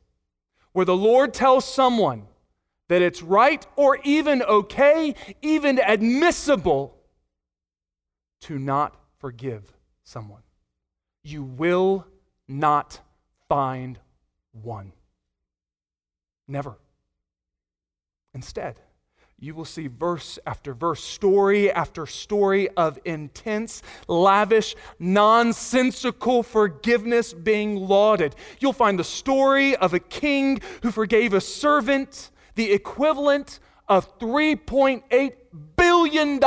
where 0.73 0.87
the 0.87 0.97
Lord 0.97 1.35
tells 1.35 1.67
someone 1.67 2.27
that 2.89 3.03
it's 3.03 3.21
right 3.21 3.65
or 3.77 3.99
even 4.05 4.43
okay, 4.43 5.15
even 5.43 5.79
admissible 5.79 6.97
to 8.41 8.59
not 8.59 8.99
forgive 9.19 9.71
someone. 10.03 10.43
You 11.23 11.43
will 11.43 12.07
not 12.49 13.01
find 13.51 13.99
one. 14.53 14.93
Never. 16.49 16.79
Instead, 18.33 18.81
you 19.41 19.55
will 19.55 19.65
see 19.65 19.89
verse 19.89 20.39
after 20.47 20.75
verse, 20.75 21.03
story 21.03 21.73
after 21.73 22.07
story 22.07 22.69
of 22.77 22.99
intense, 23.07 23.83
lavish, 24.07 24.77
nonsensical 24.99 26.43
forgiveness 26.43 27.33
being 27.33 27.77
lauded. 27.77 28.37
You'll 28.59 28.75
find 28.75 28.99
the 28.99 29.05
story 29.05 29.75
of 29.77 29.95
a 29.95 29.99
king 29.99 30.61
who 30.83 30.91
forgave 30.91 31.33
a 31.33 31.41
servant 31.41 32.31
the 32.55 32.73
equivalent 32.73 33.61
of 33.89 34.19
$3.8 34.19 35.33
billion. 35.77 36.41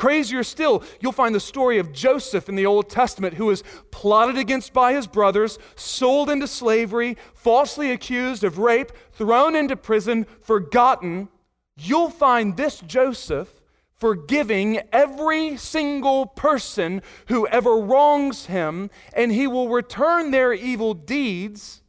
Crazier 0.00 0.42
still, 0.42 0.82
you'll 0.98 1.12
find 1.12 1.34
the 1.34 1.40
story 1.40 1.78
of 1.78 1.92
Joseph 1.92 2.48
in 2.48 2.54
the 2.54 2.64
Old 2.64 2.88
Testament, 2.88 3.34
who 3.34 3.44
was 3.44 3.62
plotted 3.90 4.38
against 4.38 4.72
by 4.72 4.94
his 4.94 5.06
brothers, 5.06 5.58
sold 5.76 6.30
into 6.30 6.46
slavery, 6.46 7.18
falsely 7.34 7.90
accused 7.92 8.42
of 8.42 8.56
rape, 8.56 8.92
thrown 9.12 9.54
into 9.54 9.76
prison, 9.76 10.24
forgotten. 10.40 11.28
You'll 11.76 12.08
find 12.08 12.56
this 12.56 12.80
Joseph 12.80 13.60
forgiving 13.92 14.80
every 14.90 15.58
single 15.58 16.24
person 16.24 17.02
who 17.26 17.46
ever 17.48 17.76
wrongs 17.76 18.46
him, 18.46 18.88
and 19.12 19.30
he 19.30 19.46
will 19.46 19.68
return 19.68 20.30
their 20.30 20.54
evil 20.54 20.94
deeds 20.94 21.82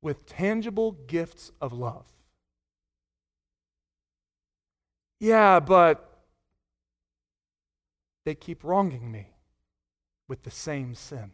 with 0.00 0.26
tangible 0.26 0.90
gifts 1.06 1.52
of 1.60 1.72
love. 1.72 2.06
Yeah, 5.20 5.60
but 5.60 6.11
they 8.24 8.34
keep 8.34 8.64
wronging 8.64 9.10
me 9.10 9.28
with 10.28 10.42
the 10.42 10.50
same 10.50 10.94
sin. 10.94 11.32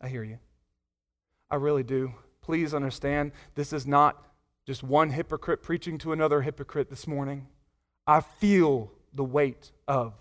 I 0.00 0.08
hear 0.08 0.22
you. 0.22 0.38
I 1.50 1.56
really 1.56 1.82
do. 1.82 2.12
Please 2.42 2.74
understand, 2.74 3.32
this 3.54 3.72
is 3.72 3.86
not 3.86 4.22
just 4.66 4.82
one 4.82 5.10
hypocrite 5.10 5.62
preaching 5.62 5.98
to 5.98 6.12
another 6.12 6.42
hypocrite 6.42 6.90
this 6.90 7.06
morning. 7.06 7.46
I 8.06 8.20
feel 8.20 8.92
the 9.12 9.24
weight 9.24 9.72
of, 9.88 10.14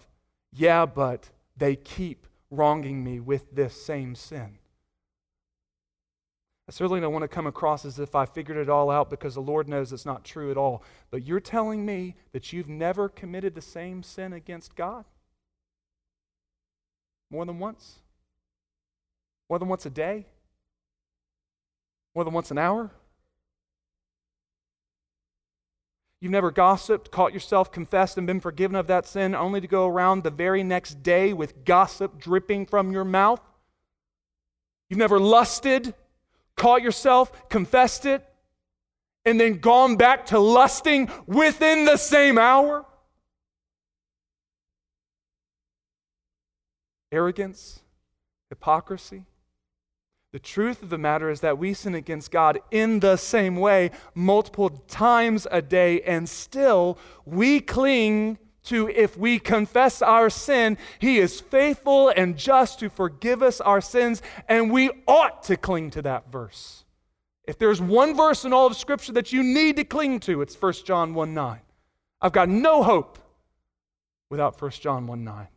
yeah, 0.54 0.86
but 0.86 1.30
they 1.58 1.76
keep 1.76 2.28
wronging 2.50 3.04
me 3.04 3.20
with 3.20 3.54
this 3.54 3.80
same 3.80 4.16
sin. 4.16 4.60
I 6.68 6.72
certainly 6.72 7.00
don't 7.00 7.14
want 7.14 7.24
to 7.24 7.28
come 7.28 7.46
across 7.46 7.86
as 7.86 8.00
if 8.00 8.16
I 8.16 8.26
figured 8.26 8.58
it 8.58 8.70
all 8.70 8.90
out 8.90 9.10
because 9.12 9.36
the 9.36 9.42
Lord 9.42 9.70
knows 9.70 9.94
it's 9.94 10.06
not 10.06 10.24
true 10.24 10.50
at 10.50 10.58
all. 10.58 10.84
But 11.12 11.24
you're 11.24 11.40
telling 11.40 11.86
me 11.86 12.16
that 12.32 12.52
you've 12.52 12.68
never 12.68 13.08
committed 13.08 13.54
the 13.54 13.62
same 13.62 14.02
sin 14.02 14.34
against 14.34 14.76
God? 14.76 15.06
More 17.30 17.46
than 17.46 17.60
once? 17.60 18.00
More 19.48 19.60
than 19.60 19.68
once 19.68 19.86
a 19.86 19.92
day? 19.92 20.26
More 22.16 22.24
than 22.24 22.34
once 22.34 22.50
an 22.50 22.58
hour? 22.58 22.90
You've 26.20 26.32
never 26.32 26.50
gossiped, 26.50 27.12
caught 27.12 27.34
yourself, 27.34 27.72
confessed, 27.72 28.18
and 28.18 28.26
been 28.26 28.40
forgiven 28.40 28.76
of 28.76 28.88
that 28.88 29.06
sin, 29.06 29.36
only 29.36 29.62
to 29.62 29.68
go 29.68 29.88
around 29.88 30.24
the 30.24 30.32
very 30.32 30.64
next 30.64 31.04
day 31.04 31.34
with 31.34 31.66
gossip 31.66 32.18
dripping 32.18 32.66
from 32.66 32.92
your 32.92 33.04
mouth? 33.04 33.42
You've 34.90 34.98
never 34.98 35.20
lusted, 35.20 35.94
caught 36.56 36.82
yourself, 36.82 37.50
confessed 37.50 38.06
it, 38.06 38.26
and 39.26 39.40
then 39.40 39.60
gone 39.60 39.96
back 39.98 40.28
to 40.28 40.40
lusting 40.40 41.10
within 41.26 41.86
the 41.86 41.98
same 41.98 42.38
hour? 42.38 42.86
Arrogance, 47.12 47.82
hypocrisy. 48.50 49.26
The 50.32 50.40
truth 50.40 50.84
of 50.84 50.90
the 50.90 50.98
matter 50.98 51.30
is 51.30 51.40
that 51.42 51.58
we 51.58 51.74
sin 51.74 51.96
against 51.96 52.30
God 52.30 52.60
in 52.70 53.00
the 53.00 53.16
same 53.16 53.56
way 53.56 53.92
multiple 54.14 54.70
times 54.70 55.48
a 55.50 55.62
day, 55.62 56.02
and 56.02 56.28
still 56.28 56.98
we 57.24 57.62
cling 57.62 58.38
to 58.66 58.90
if 58.90 59.18
we 59.18 59.40
confess 59.40 60.02
our 60.02 60.30
sin, 60.30 60.78
He 61.00 61.20
is 61.20 61.42
faithful 61.42 62.10
and 62.10 62.38
just 62.38 62.80
to 62.80 62.90
forgive 62.90 63.42
us 63.42 63.62
our 63.62 63.82
sins, 63.82 64.22
and 64.48 64.72
we 64.72 64.92
ought 65.08 65.44
to 65.44 65.58
cling 65.58 65.92
to 65.92 66.02
that 66.04 66.32
verse. 66.32 66.84
If 67.44 67.58
there's 67.60 67.82
one 67.82 68.16
verse 68.16 68.44
in 68.44 68.54
all 68.54 68.68
of 68.68 68.76
Scripture 68.76 69.14
that 69.14 69.32
you 69.32 69.44
need 69.44 69.76
to 69.78 69.84
cling 69.84 70.20
to, 70.22 70.42
it's 70.42 70.60
1 70.60 70.74
John 70.86 71.14
1 71.14 71.34
9. 71.34 71.60
I've 72.22 72.32
got 72.32 72.50
no 72.50 72.82
hope 72.84 73.20
without 74.30 74.60
1 74.60 74.72
John 74.72 75.08
1 75.08 75.24
9. 75.24 75.48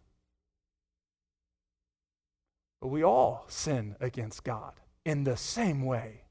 But 2.81 2.89
we 2.89 3.03
all 3.03 3.45
sin 3.49 3.97
against 4.01 4.45
God 4.45 4.75
in 5.05 5.25
the 5.25 5.37
same 5.37 5.85
way 5.85 6.23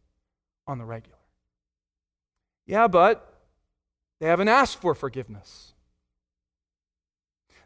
on 0.68 0.78
the 0.78 0.86
regular. 0.86 1.18
Yeah, 2.66 2.88
but 2.88 3.34
they 4.20 4.28
haven't 4.28 4.48
asked 4.48 4.80
for 4.80 4.94
forgiveness. 4.94 5.74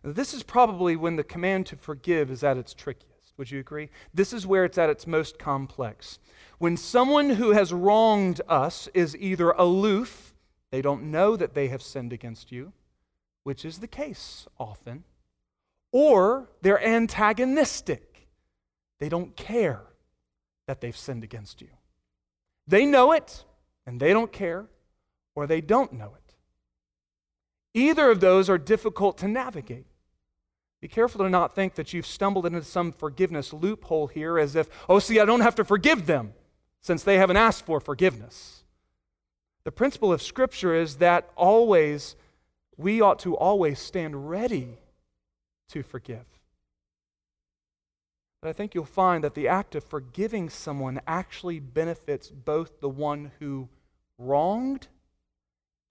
This 0.04 0.34
is 0.34 0.44
probably 0.44 0.96
when 0.96 1.16
the 1.16 1.24
command 1.24 1.68
to 1.68 1.76
forgive 1.76 2.32
is 2.32 2.44
at 2.44 2.58
its 2.58 2.74
trickiest. 2.74 3.34
Would 3.38 3.52
you 3.52 3.60
agree? 3.60 3.90
This 4.14 4.34
is 4.34 4.46
where 4.48 4.66
it's 4.66 4.78
at 4.78 4.90
its 4.90 5.08
most 5.08 5.40
complex. 5.40 6.20
When 6.58 6.78
someone 6.78 7.32
who 7.32 7.52
has 7.52 7.74
wronged 7.74 8.42
us 8.48 8.88
is 8.94 9.16
either 9.18 9.52
aloof, 9.52 10.34
they 10.72 10.82
don't 10.82 11.12
know 11.12 11.36
that 11.36 11.54
they 11.54 11.68
have 11.68 11.82
sinned 11.82 12.14
against 12.14 12.52
you, 12.52 12.74
which 13.44 13.66
is 13.66 13.80
the 13.80 13.88
case 13.88 14.48
often, 14.60 15.04
or 15.92 16.50
they're 16.62 16.84
antagonistic. 16.84 18.28
They 19.00 19.10
don't 19.10 19.36
care 19.36 19.82
that 20.68 20.82
they've 20.82 20.96
sinned 20.96 21.24
against 21.24 21.62
you. 21.62 21.70
They 22.68 22.86
know 22.86 23.12
it 23.12 23.44
and 23.86 24.00
they 24.00 24.14
don't 24.14 24.32
care, 24.32 24.68
or 25.36 25.48
they 25.48 25.62
don't 25.62 25.94
know 25.94 26.14
it. 26.16 26.36
Either 27.74 28.12
of 28.12 28.20
those 28.20 28.50
are 28.50 28.58
difficult 28.58 29.18
to 29.18 29.28
navigate. 29.28 29.88
Be 30.82 30.88
careful 30.88 31.24
to 31.24 31.30
not 31.30 31.54
think 31.54 31.76
that 31.76 31.94
you've 31.94 32.08
stumbled 32.08 32.48
into 32.48 32.63
some 32.63 32.91
forgiveness 32.91 33.54
loophole 33.54 34.08
here 34.08 34.39
as 34.39 34.56
if, 34.56 34.67
oh, 34.89 34.98
see, 34.98 35.20
I 35.20 35.26
don't 35.26 35.41
have 35.41 35.56
to 35.56 35.63
forgive 35.63 36.08
them 36.08 36.34
since 36.82 37.04
they 37.04 37.17
haven't 37.17 37.38
asked 37.38 37.65
for 37.65 37.80
forgiveness. 37.80 38.63
The 39.63 39.72
principle 39.72 40.12
of 40.12 40.24
Scripture 40.24 40.74
is 40.74 40.96
that 40.96 41.30
always, 41.36 42.15
we 42.78 43.00
ought 43.00 43.20
to 43.20 43.38
always 43.38 43.78
stand 43.78 44.28
ready 44.28 44.80
to 45.70 45.84
forgive. 45.84 46.26
But 48.41 48.50
I 48.50 48.54
think 48.54 48.74
you'll 48.74 48.86
find 48.86 49.24
that 49.24 49.36
the 49.36 49.48
act 49.48 49.76
of 49.76 49.84
forgiving 49.84 50.50
someone 50.50 51.00
actually 51.06 51.60
benefits 51.60 52.30
both 52.30 52.80
the 52.82 52.89
one 52.89 53.32
who 53.38 53.70
wronged 54.17 54.88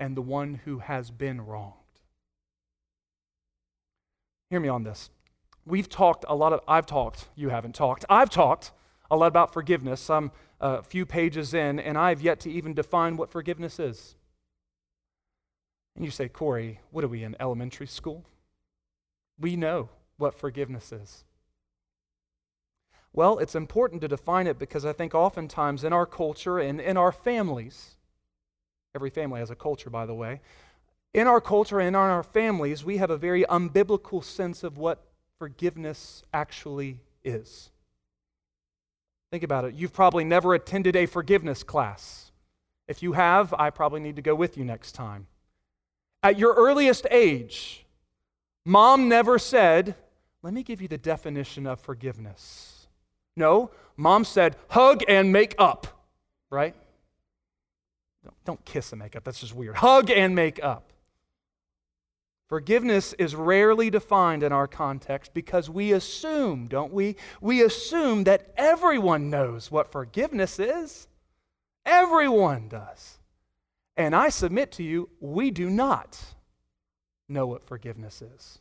and 0.00 0.16
the 0.16 0.22
one 0.22 0.60
who 0.64 0.80
has 0.80 1.12
been 1.12 1.40
wronged. 1.40 1.74
Hear 4.50 4.58
me 4.58 4.68
on 4.68 4.82
this. 4.82 5.10
We've 5.64 5.88
talked 5.88 6.24
a 6.28 6.34
lot 6.34 6.52
of, 6.52 6.60
I've 6.66 6.86
talked, 6.86 7.28
you 7.36 7.50
haven't 7.50 7.76
talked, 7.76 8.04
I've 8.10 8.30
talked 8.30 8.72
a 9.08 9.16
lot 9.16 9.28
about 9.28 9.52
forgiveness. 9.52 10.10
I'm 10.10 10.32
a 10.60 10.64
uh, 10.64 10.82
few 10.82 11.06
pages 11.06 11.54
in, 11.54 11.78
and 11.78 11.96
I've 11.96 12.20
yet 12.20 12.40
to 12.40 12.50
even 12.50 12.74
define 12.74 13.16
what 13.16 13.30
forgiveness 13.30 13.78
is. 13.78 14.16
And 15.94 16.04
you 16.04 16.10
say, 16.10 16.28
Corey, 16.28 16.80
what 16.90 17.04
are 17.04 17.08
we 17.08 17.22
in 17.22 17.36
elementary 17.38 17.86
school? 17.86 18.24
We 19.38 19.54
know 19.54 19.88
what 20.18 20.34
forgiveness 20.34 20.90
is. 20.92 21.24
Well, 23.12 23.38
it's 23.38 23.54
important 23.54 24.00
to 24.02 24.08
define 24.08 24.46
it 24.46 24.58
because 24.58 24.84
I 24.84 24.92
think 24.92 25.14
oftentimes 25.14 25.84
in 25.84 25.92
our 25.92 26.06
culture 26.06 26.58
and 26.58 26.80
in 26.80 26.96
our 26.96 27.12
families, 27.12 27.96
every 28.94 29.10
family 29.10 29.40
has 29.40 29.50
a 29.50 29.56
culture, 29.56 29.90
by 29.90 30.06
the 30.06 30.14
way, 30.14 30.40
in 31.12 31.26
our 31.26 31.40
culture 31.40 31.80
and 31.80 31.88
in 31.88 31.94
our 31.94 32.22
families, 32.22 32.84
we 32.84 32.98
have 32.98 33.10
a 33.10 33.16
very 33.16 33.44
unbiblical 33.44 34.22
sense 34.22 34.62
of 34.62 34.78
what 34.78 35.04
forgiveness 35.38 36.22
actually 36.32 37.00
is. 37.24 37.70
Think 39.30 39.42
about 39.42 39.64
it. 39.64 39.74
You've 39.74 39.92
probably 39.92 40.24
never 40.24 40.54
attended 40.54 40.96
a 40.96 41.06
forgiveness 41.06 41.62
class. 41.62 42.32
If 42.88 43.02
you 43.02 43.12
have, 43.12 43.54
I 43.54 43.70
probably 43.70 44.00
need 44.00 44.16
to 44.16 44.22
go 44.22 44.34
with 44.34 44.56
you 44.56 44.64
next 44.64 44.92
time. 44.92 45.26
At 46.22 46.38
your 46.38 46.54
earliest 46.54 47.06
age, 47.10 47.86
mom 48.64 49.08
never 49.08 49.38
said, 49.38 49.94
Let 50.42 50.52
me 50.52 50.62
give 50.62 50.82
you 50.82 50.88
the 50.88 50.98
definition 50.98 51.66
of 51.66 51.80
forgiveness. 51.80 52.88
No, 53.36 53.70
mom 53.96 54.24
said, 54.24 54.56
Hug 54.70 55.02
and 55.08 55.32
make 55.32 55.54
up, 55.58 55.86
right? 56.50 56.74
Don't 58.44 58.64
kiss 58.64 58.92
and 58.92 59.00
make 59.00 59.16
up. 59.16 59.24
That's 59.24 59.40
just 59.40 59.54
weird. 59.54 59.76
Hug 59.76 60.10
and 60.10 60.34
make 60.34 60.62
up. 60.62 60.92
Forgiveness 62.50 63.12
is 63.12 63.36
rarely 63.36 63.90
defined 63.90 64.42
in 64.42 64.52
our 64.52 64.66
context 64.66 65.32
because 65.32 65.70
we 65.70 65.92
assume, 65.92 66.66
don't 66.66 66.92
we? 66.92 67.14
We 67.40 67.62
assume 67.62 68.24
that 68.24 68.52
everyone 68.56 69.30
knows 69.30 69.70
what 69.70 69.92
forgiveness 69.92 70.58
is. 70.58 71.06
Everyone 71.86 72.66
does. 72.66 73.20
And 73.96 74.16
I 74.16 74.30
submit 74.30 74.72
to 74.72 74.82
you, 74.82 75.10
we 75.20 75.52
do 75.52 75.70
not 75.70 76.20
know 77.28 77.46
what 77.46 77.68
forgiveness 77.68 78.20
is. 78.20 78.58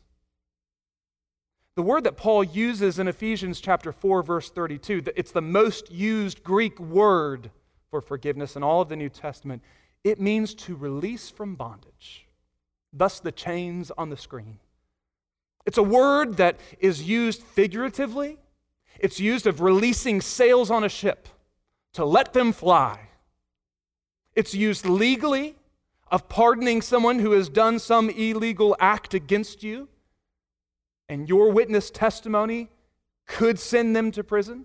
The 1.74 1.82
word 1.82 2.04
that 2.04 2.16
Paul 2.16 2.44
uses 2.44 3.00
in 3.00 3.08
Ephesians 3.08 3.60
chapter 3.60 3.90
4 3.90 4.22
verse 4.22 4.50
32, 4.50 5.02
it's 5.16 5.32
the 5.32 5.42
most 5.42 5.90
used 5.90 6.44
Greek 6.44 6.78
word 6.78 7.50
for 7.90 8.00
forgiveness 8.00 8.54
in 8.54 8.62
all 8.62 8.82
of 8.82 8.88
the 8.88 8.94
New 8.94 9.08
Testament. 9.08 9.64
It 10.04 10.20
means 10.20 10.54
to 10.54 10.76
release 10.76 11.28
from 11.28 11.56
bondage 11.56 12.28
thus 12.92 13.20
the 13.20 13.32
chains 13.32 13.90
on 13.96 14.10
the 14.10 14.16
screen. 14.16 14.58
It's 15.66 15.78
a 15.78 15.82
word 15.82 16.36
that 16.38 16.58
is 16.78 17.02
used 17.02 17.42
figuratively. 17.42 18.38
It's 18.98 19.20
used 19.20 19.46
of 19.46 19.60
releasing 19.60 20.20
sails 20.20 20.70
on 20.70 20.84
a 20.84 20.88
ship 20.88 21.28
to 21.92 22.04
let 22.04 22.32
them 22.32 22.52
fly. 22.52 23.08
It's 24.34 24.54
used 24.54 24.86
legally 24.86 25.56
of 26.10 26.28
pardoning 26.28 26.82
someone 26.82 27.18
who 27.18 27.32
has 27.32 27.48
done 27.48 27.78
some 27.78 28.10
illegal 28.10 28.76
act 28.80 29.14
against 29.14 29.62
you, 29.62 29.88
and 31.08 31.28
your 31.28 31.52
witness 31.52 31.90
testimony 31.90 32.68
could 33.26 33.58
send 33.58 33.94
them 33.94 34.10
to 34.12 34.24
prison. 34.24 34.64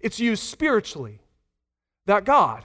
It's 0.00 0.18
used 0.18 0.42
spiritually 0.42 1.20
that 2.06 2.24
God 2.24 2.64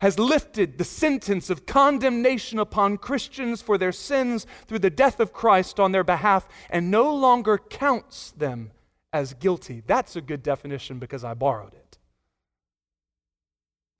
has 0.00 0.18
lifted 0.18 0.78
the 0.78 0.84
sentence 0.84 1.50
of 1.50 1.66
condemnation 1.66 2.58
upon 2.58 2.98
Christians 2.98 3.62
for 3.62 3.76
their 3.76 3.92
sins 3.92 4.46
through 4.66 4.78
the 4.78 4.90
death 4.90 5.18
of 5.18 5.32
Christ 5.32 5.80
on 5.80 5.92
their 5.92 6.04
behalf 6.04 6.46
and 6.70 6.90
no 6.90 7.12
longer 7.14 7.58
counts 7.58 8.30
them 8.30 8.70
as 9.12 9.34
guilty. 9.34 9.82
That's 9.86 10.14
a 10.16 10.20
good 10.20 10.42
definition 10.42 10.98
because 10.98 11.24
I 11.24 11.34
borrowed 11.34 11.74
it. 11.74 11.98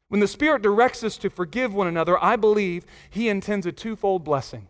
When 0.08 0.20
the 0.20 0.28
Spirit 0.28 0.62
directs 0.62 1.04
us 1.04 1.18
to 1.18 1.30
forgive 1.30 1.74
one 1.74 1.86
another, 1.86 2.22
I 2.22 2.36
believe 2.36 2.84
He 3.10 3.28
intends 3.28 3.66
a 3.66 3.72
twofold 3.72 4.24
blessing. 4.24 4.68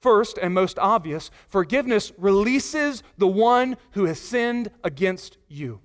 First, 0.00 0.38
and 0.38 0.54
most 0.54 0.78
obvious, 0.78 1.30
forgiveness 1.48 2.12
releases 2.16 3.02
the 3.18 3.28
one 3.28 3.76
who 3.92 4.06
has 4.06 4.18
sinned 4.18 4.70
against 4.82 5.38
you. 5.48 5.80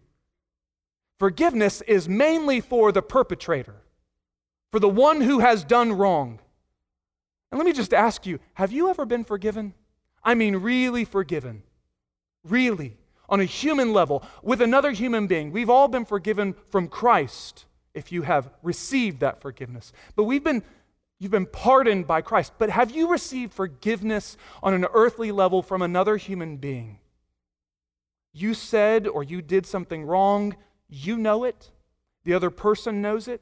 Forgiveness 1.20 1.82
is 1.82 2.08
mainly 2.08 2.62
for 2.62 2.92
the 2.92 3.02
perpetrator, 3.02 3.76
for 4.72 4.80
the 4.80 4.90
one 4.90 5.22
who 5.22 5.40
has 5.40 5.64
done 5.64 5.94
wrong. 5.94 6.40
And 7.52 7.58
let 7.60 7.66
me 7.66 7.74
just 7.74 7.94
ask 7.94 8.26
you 8.26 8.40
have 8.54 8.72
you 8.72 8.90
ever 8.90 9.06
been 9.06 9.24
forgiven? 9.24 9.74
I 10.24 10.36
mean, 10.36 10.58
really 10.58 11.06
forgiven. 11.06 11.64
Really. 12.44 12.98
On 13.30 13.40
a 13.42 13.46
human 13.46 13.92
level, 13.92 14.24
with 14.42 14.62
another 14.62 14.92
human 14.92 15.28
being. 15.28 15.52
We've 15.52 15.70
all 15.70 15.90
been 15.90 16.06
forgiven 16.06 16.56
from 16.70 16.88
Christ 16.88 17.66
if 17.94 18.12
you 18.12 18.22
have 18.22 18.50
received 18.64 19.20
that 19.20 19.42
forgiveness. 19.42 19.92
But 20.16 20.24
we've 20.24 20.44
been 20.44 20.64
You've 21.20 21.32
been 21.32 21.48
pardoned 21.48 22.06
by 22.06 22.22
Christ. 22.22 22.54
But 22.58 22.70
have 22.70 22.92
you 22.92 23.10
received 23.10 23.54
forgiveness 23.54 24.38
on 24.62 24.74
an 24.74 24.86
earthly 24.94 25.32
level 25.32 25.62
from 25.62 25.82
another 25.82 26.18
human 26.18 26.58
being? 26.58 27.00
You 28.34 28.54
said 28.54 29.08
or 29.08 29.24
you 29.24 29.42
did 29.42 29.66
something 29.66 30.06
wrong, 30.06 30.56
you 30.88 31.18
know 31.18 31.44
it, 31.44 31.72
the 32.24 32.36
other 32.36 32.52
person 32.52 33.02
knows 33.02 33.28
it. 33.28 33.42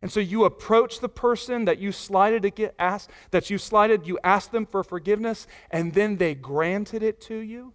And 0.00 0.12
so 0.12 0.20
you 0.20 0.44
approach 0.44 1.00
the 1.00 1.08
person 1.08 1.64
that 1.64 1.78
you 1.78 1.90
slighted 1.90 2.42
to 2.42 2.50
get 2.50 2.74
asked, 2.78 3.10
that 3.32 3.50
you 3.50 3.58
slighted, 3.58 4.06
you 4.06 4.18
asked 4.22 4.52
them 4.52 4.64
for 4.64 4.84
forgiveness, 4.84 5.46
and 5.70 5.92
then 5.92 6.18
they 6.18 6.34
granted 6.34 7.02
it 7.02 7.20
to 7.22 7.36
you. 7.36 7.72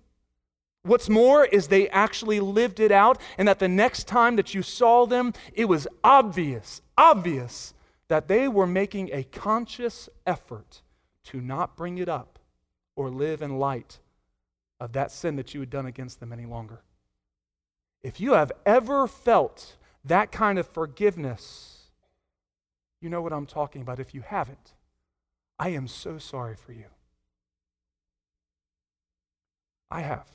What's 0.84 1.10
more 1.10 1.46
is 1.46 1.68
they 1.68 1.90
actually 1.90 2.40
lived 2.40 2.80
it 2.80 2.92
out, 2.92 3.20
and 3.38 3.48
that 3.48 3.60
the 3.60 3.68
next 3.68 4.08
time 4.08 4.36
that 4.38 4.54
you 4.54 4.62
saw 4.62 5.06
them, 5.06 5.34
it 5.54 5.66
was 5.66 5.88
obvious, 6.04 6.82
obvious 6.98 7.74
that 8.08 8.28
they 8.28 8.48
were 8.48 8.68
making 8.68 9.10
a 9.12 9.24
conscious 9.24 10.08
effort 10.26 10.82
to 11.26 11.42
not 11.42 11.76
bring 11.76 11.98
it 11.98 12.10
up 12.10 12.40
or 12.96 13.10
live 13.10 13.42
in 13.42 13.60
light 13.60 14.00
of 14.80 14.94
that 14.94 15.12
sin 15.12 15.38
that 15.38 15.54
you 15.54 15.60
had 15.62 15.70
done 15.70 15.86
against 15.86 16.20
them 16.20 16.34
any 16.34 16.46
longer. 16.46 16.82
If 18.02 18.20
you 18.20 18.34
have 18.34 18.52
ever 18.66 19.08
felt 19.08 19.78
that 20.04 20.32
kind 20.32 20.60
of 20.60 20.68
forgiveness, 20.68 21.73
you 23.04 23.10
know 23.10 23.22
what 23.22 23.34
I'm 23.34 23.46
talking 23.46 23.82
about. 23.82 24.00
If 24.00 24.14
you 24.14 24.22
haven't, 24.22 24.74
I 25.60 25.70
am 25.70 25.88
so 25.88 26.18
sorry 26.18 26.56
for 26.56 26.72
you. 26.72 26.86
I 29.92 30.02
have. 30.02 30.28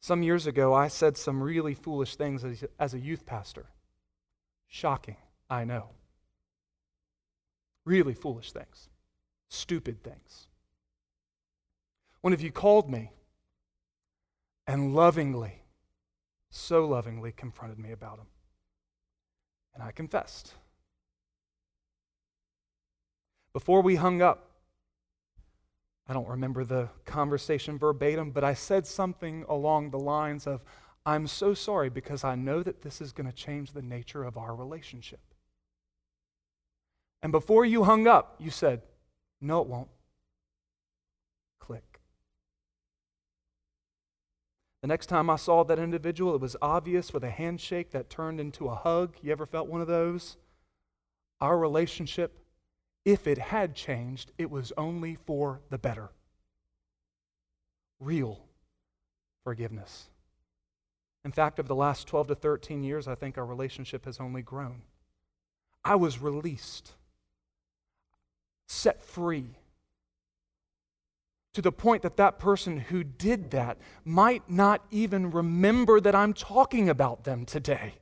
Some 0.00 0.22
years 0.22 0.46
ago, 0.46 0.72
I 0.72 0.88
said 0.88 1.16
some 1.16 1.42
really 1.42 1.74
foolish 1.74 2.16
things 2.16 2.44
as, 2.44 2.64
as 2.78 2.94
a 2.94 2.98
youth 2.98 3.26
pastor. 3.26 3.66
Shocking, 4.66 5.16
I 5.48 5.64
know. 5.64 5.90
Really 7.84 8.14
foolish 8.14 8.52
things, 8.52 8.88
stupid 9.48 10.02
things. 10.02 10.48
One 12.22 12.32
of 12.32 12.40
you 12.40 12.50
called 12.50 12.90
me 12.90 13.12
and 14.66 14.94
lovingly 14.94 15.60
so 16.50 16.86
lovingly 16.86 17.32
confronted 17.32 17.78
me 17.78 17.92
about 17.92 18.18
him. 18.18 18.26
And 19.74 19.82
I 19.82 19.92
confessed. 19.92 20.54
Before 23.52 23.82
we 23.82 23.96
hung 23.96 24.22
up, 24.22 24.50
I 26.08 26.12
don't 26.12 26.28
remember 26.28 26.64
the 26.64 26.88
conversation 27.04 27.78
verbatim, 27.78 28.30
but 28.30 28.44
I 28.44 28.54
said 28.54 28.86
something 28.86 29.44
along 29.48 29.90
the 29.90 29.98
lines 29.98 30.46
of, 30.46 30.62
I'm 31.06 31.26
so 31.26 31.54
sorry 31.54 31.88
because 31.88 32.24
I 32.24 32.34
know 32.34 32.62
that 32.62 32.82
this 32.82 33.00
is 33.00 33.12
going 33.12 33.28
to 33.28 33.32
change 33.32 33.72
the 33.72 33.82
nature 33.82 34.24
of 34.24 34.36
our 34.36 34.54
relationship. 34.54 35.20
And 37.22 37.32
before 37.32 37.64
you 37.64 37.84
hung 37.84 38.06
up, 38.06 38.36
you 38.38 38.50
said, 38.50 38.82
No, 39.40 39.60
it 39.60 39.68
won't. 39.68 39.88
Click. 41.58 42.00
The 44.82 44.88
next 44.88 45.06
time 45.06 45.28
I 45.28 45.36
saw 45.36 45.62
that 45.64 45.78
individual, 45.78 46.34
it 46.34 46.40
was 46.40 46.56
obvious 46.62 47.12
with 47.12 47.22
a 47.22 47.30
handshake 47.30 47.90
that 47.90 48.10
turned 48.10 48.40
into 48.40 48.68
a 48.68 48.74
hug. 48.74 49.16
You 49.22 49.32
ever 49.32 49.46
felt 49.46 49.68
one 49.68 49.80
of 49.80 49.86
those? 49.86 50.38
Our 51.40 51.58
relationship, 51.58 52.39
if 53.04 53.26
it 53.26 53.38
had 53.38 53.74
changed, 53.74 54.32
it 54.38 54.50
was 54.50 54.72
only 54.76 55.16
for 55.26 55.60
the 55.70 55.78
better. 55.78 56.10
Real 57.98 58.40
forgiveness. 59.44 60.08
In 61.24 61.32
fact, 61.32 61.58
over 61.58 61.68
the 61.68 61.74
last 61.74 62.06
12 62.06 62.28
to 62.28 62.34
13 62.34 62.82
years, 62.82 63.06
I 63.06 63.14
think 63.14 63.36
our 63.36 63.44
relationship 63.44 64.04
has 64.06 64.18
only 64.20 64.42
grown. 64.42 64.82
I 65.84 65.96
was 65.96 66.20
released, 66.20 66.92
set 68.66 69.02
free 69.02 69.56
to 71.52 71.62
the 71.62 71.72
point 71.72 72.02
that 72.02 72.16
that 72.16 72.38
person 72.38 72.78
who 72.78 73.02
did 73.02 73.50
that 73.50 73.78
might 74.04 74.48
not 74.48 74.84
even 74.90 75.30
remember 75.30 76.00
that 76.00 76.14
I'm 76.14 76.32
talking 76.32 76.88
about 76.88 77.24
them 77.24 77.44
today. 77.44 77.94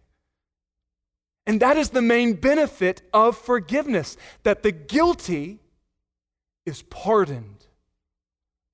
And 1.49 1.61
that 1.61 1.79
is 1.79 1.89
the 1.91 2.03
main 2.03 2.35
benefit 2.35 3.01
of 3.15 3.35
forgiveness 3.35 4.19
that 4.43 4.63
the 4.63 4.71
guilty 4.71 5.61
is 6.67 6.83
pardoned 6.83 7.65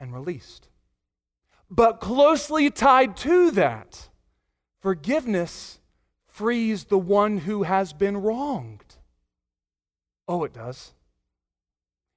and 0.00 0.12
released. 0.12 0.68
But 1.70 2.00
closely 2.00 2.70
tied 2.70 3.16
to 3.18 3.52
that, 3.52 4.08
forgiveness 4.80 5.78
frees 6.26 6.86
the 6.86 6.98
one 6.98 7.38
who 7.38 7.62
has 7.62 7.92
been 7.92 8.16
wronged. 8.16 8.96
Oh, 10.26 10.42
it 10.42 10.52
does. 10.52 10.94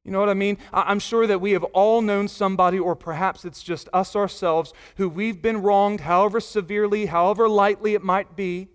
You 0.04 0.12
know 0.12 0.20
what 0.20 0.30
I 0.30 0.34
mean? 0.34 0.58
I'm 0.74 1.00
sure 1.00 1.28
that 1.28 1.40
we 1.40 1.52
have 1.52 1.66
all 1.66 2.02
known 2.02 2.28
somebody, 2.28 2.80
or 2.80 2.96
perhaps 2.96 3.46
it's 3.46 3.62
just 3.62 3.90
us 3.94 4.16
ourselves, 4.16 4.74
who 4.96 5.08
we've 5.08 5.40
been 5.40 5.62
wronged, 5.62 6.00
however 6.00 6.40
severely, 6.40 7.06
however 7.06 7.48
lightly 7.48 7.94
it 7.94 8.04
might 8.04 8.36
be, 8.36 8.70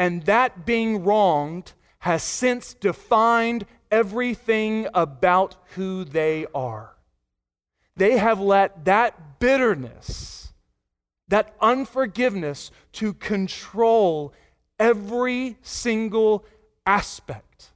and 0.00 0.22
that 0.22 0.64
being 0.64 1.04
wronged 1.04 1.74
has 1.98 2.22
since 2.22 2.72
defined 2.72 3.66
everything 3.90 4.88
about 4.94 5.56
who 5.74 6.04
they 6.04 6.46
are. 6.54 6.96
They 7.96 8.16
have 8.16 8.40
let 8.40 8.86
that 8.86 9.38
bitterness, 9.40 10.54
that 11.28 11.54
unforgiveness, 11.60 12.70
to 12.92 13.12
control 13.12 14.32
every 14.78 15.58
single 15.60 16.46
aspect 16.86 17.72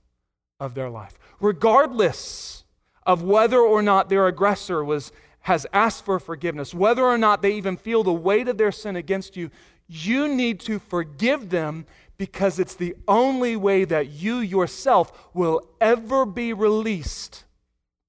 of 0.59 0.73
their 0.73 0.89
life, 0.89 1.19
regardless 1.41 2.65
of 3.05 3.23
whether 3.23 3.61
or 3.61 3.83
not 3.83 4.09
their 4.09 4.27
aggressor 4.29 4.83
was, 4.83 5.13
has 5.41 5.67
asked 5.75 6.07
for 6.07 6.19
forgiveness, 6.19 6.73
whether 6.73 7.05
or 7.05 7.19
not 7.19 7.43
they 7.43 7.53
even 7.55 7.77
feel 7.77 8.03
the 8.03 8.15
weight 8.15 8.49
of 8.49 8.57
their 8.57 8.73
sin 8.73 8.97
against 8.97 9.37
you, 9.37 9.51
you 9.87 10.29
need 10.29 10.61
to 10.61 10.79
forgive 10.79 11.51
them 11.51 11.87
because 12.17 12.59
it's 12.59 12.75
the 12.75 12.95
only 13.09 13.57
way 13.57 13.85
that 13.85 14.11
you 14.11 14.39
yourself 14.39 15.29
will 15.35 15.69
ever 15.81 16.25
be 16.25 16.53
released 16.53 17.45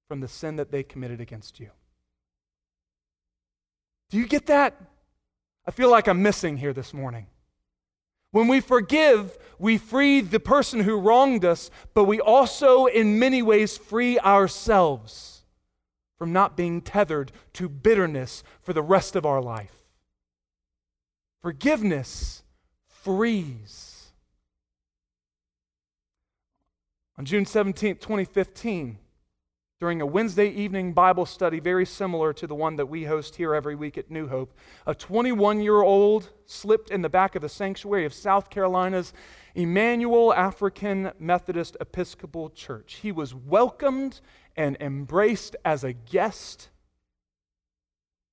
from 0.08 0.20
the 0.20 0.28
sin 0.28 0.56
that 0.56 0.70
they 0.70 0.82
committed 0.82 1.20
against 1.20 1.58
you. 1.58 1.70
Do 4.10 4.18
you 4.18 4.26
get 4.26 4.46
that? 4.46 4.80
I 5.66 5.72
feel 5.72 5.90
like 5.90 6.06
I'm 6.06 6.22
missing 6.22 6.56
here 6.56 6.72
this 6.72 6.94
morning. 6.94 7.26
When 8.30 8.48
we 8.48 8.60
forgive, 8.60 9.36
we 9.58 9.78
free 9.78 10.20
the 10.20 10.38
person 10.38 10.80
who 10.80 11.00
wronged 11.00 11.44
us, 11.44 11.70
but 11.94 12.04
we 12.04 12.20
also, 12.20 12.86
in 12.86 13.18
many 13.18 13.42
ways, 13.42 13.76
free 13.76 14.18
ourselves 14.18 15.42
from 16.18 16.32
not 16.32 16.56
being 16.56 16.80
tethered 16.80 17.32
to 17.54 17.68
bitterness 17.68 18.42
for 18.62 18.72
the 18.72 18.82
rest 18.82 19.16
of 19.16 19.26
our 19.26 19.40
life. 19.40 19.74
Forgiveness 21.42 22.42
frees. 22.88 23.95
On 27.18 27.24
June 27.24 27.46
17, 27.46 27.96
2015, 27.96 28.98
during 29.80 30.02
a 30.02 30.06
Wednesday 30.06 30.48
evening 30.48 30.92
Bible 30.92 31.24
study 31.24 31.60
very 31.60 31.86
similar 31.86 32.34
to 32.34 32.46
the 32.46 32.54
one 32.54 32.76
that 32.76 32.90
we 32.90 33.04
host 33.04 33.36
here 33.36 33.54
every 33.54 33.74
week 33.74 33.96
at 33.96 34.10
New 34.10 34.28
Hope. 34.28 34.52
A 34.86 34.94
21 34.94 35.60
year 35.60 35.80
old 35.80 36.28
slipped 36.44 36.90
in 36.90 37.00
the 37.00 37.08
back 37.08 37.34
of 37.34 37.40
the 37.40 37.48
sanctuary 37.48 38.04
of 38.04 38.12
South 38.12 38.50
Carolina's 38.50 39.14
Emanuel 39.54 40.34
African 40.34 41.10
Methodist 41.18 41.74
Episcopal 41.80 42.50
Church. 42.50 42.96
He 42.96 43.12
was 43.12 43.34
welcomed 43.34 44.20
and 44.54 44.76
embraced 44.78 45.56
as 45.64 45.84
a 45.84 45.94
guest. 45.94 46.68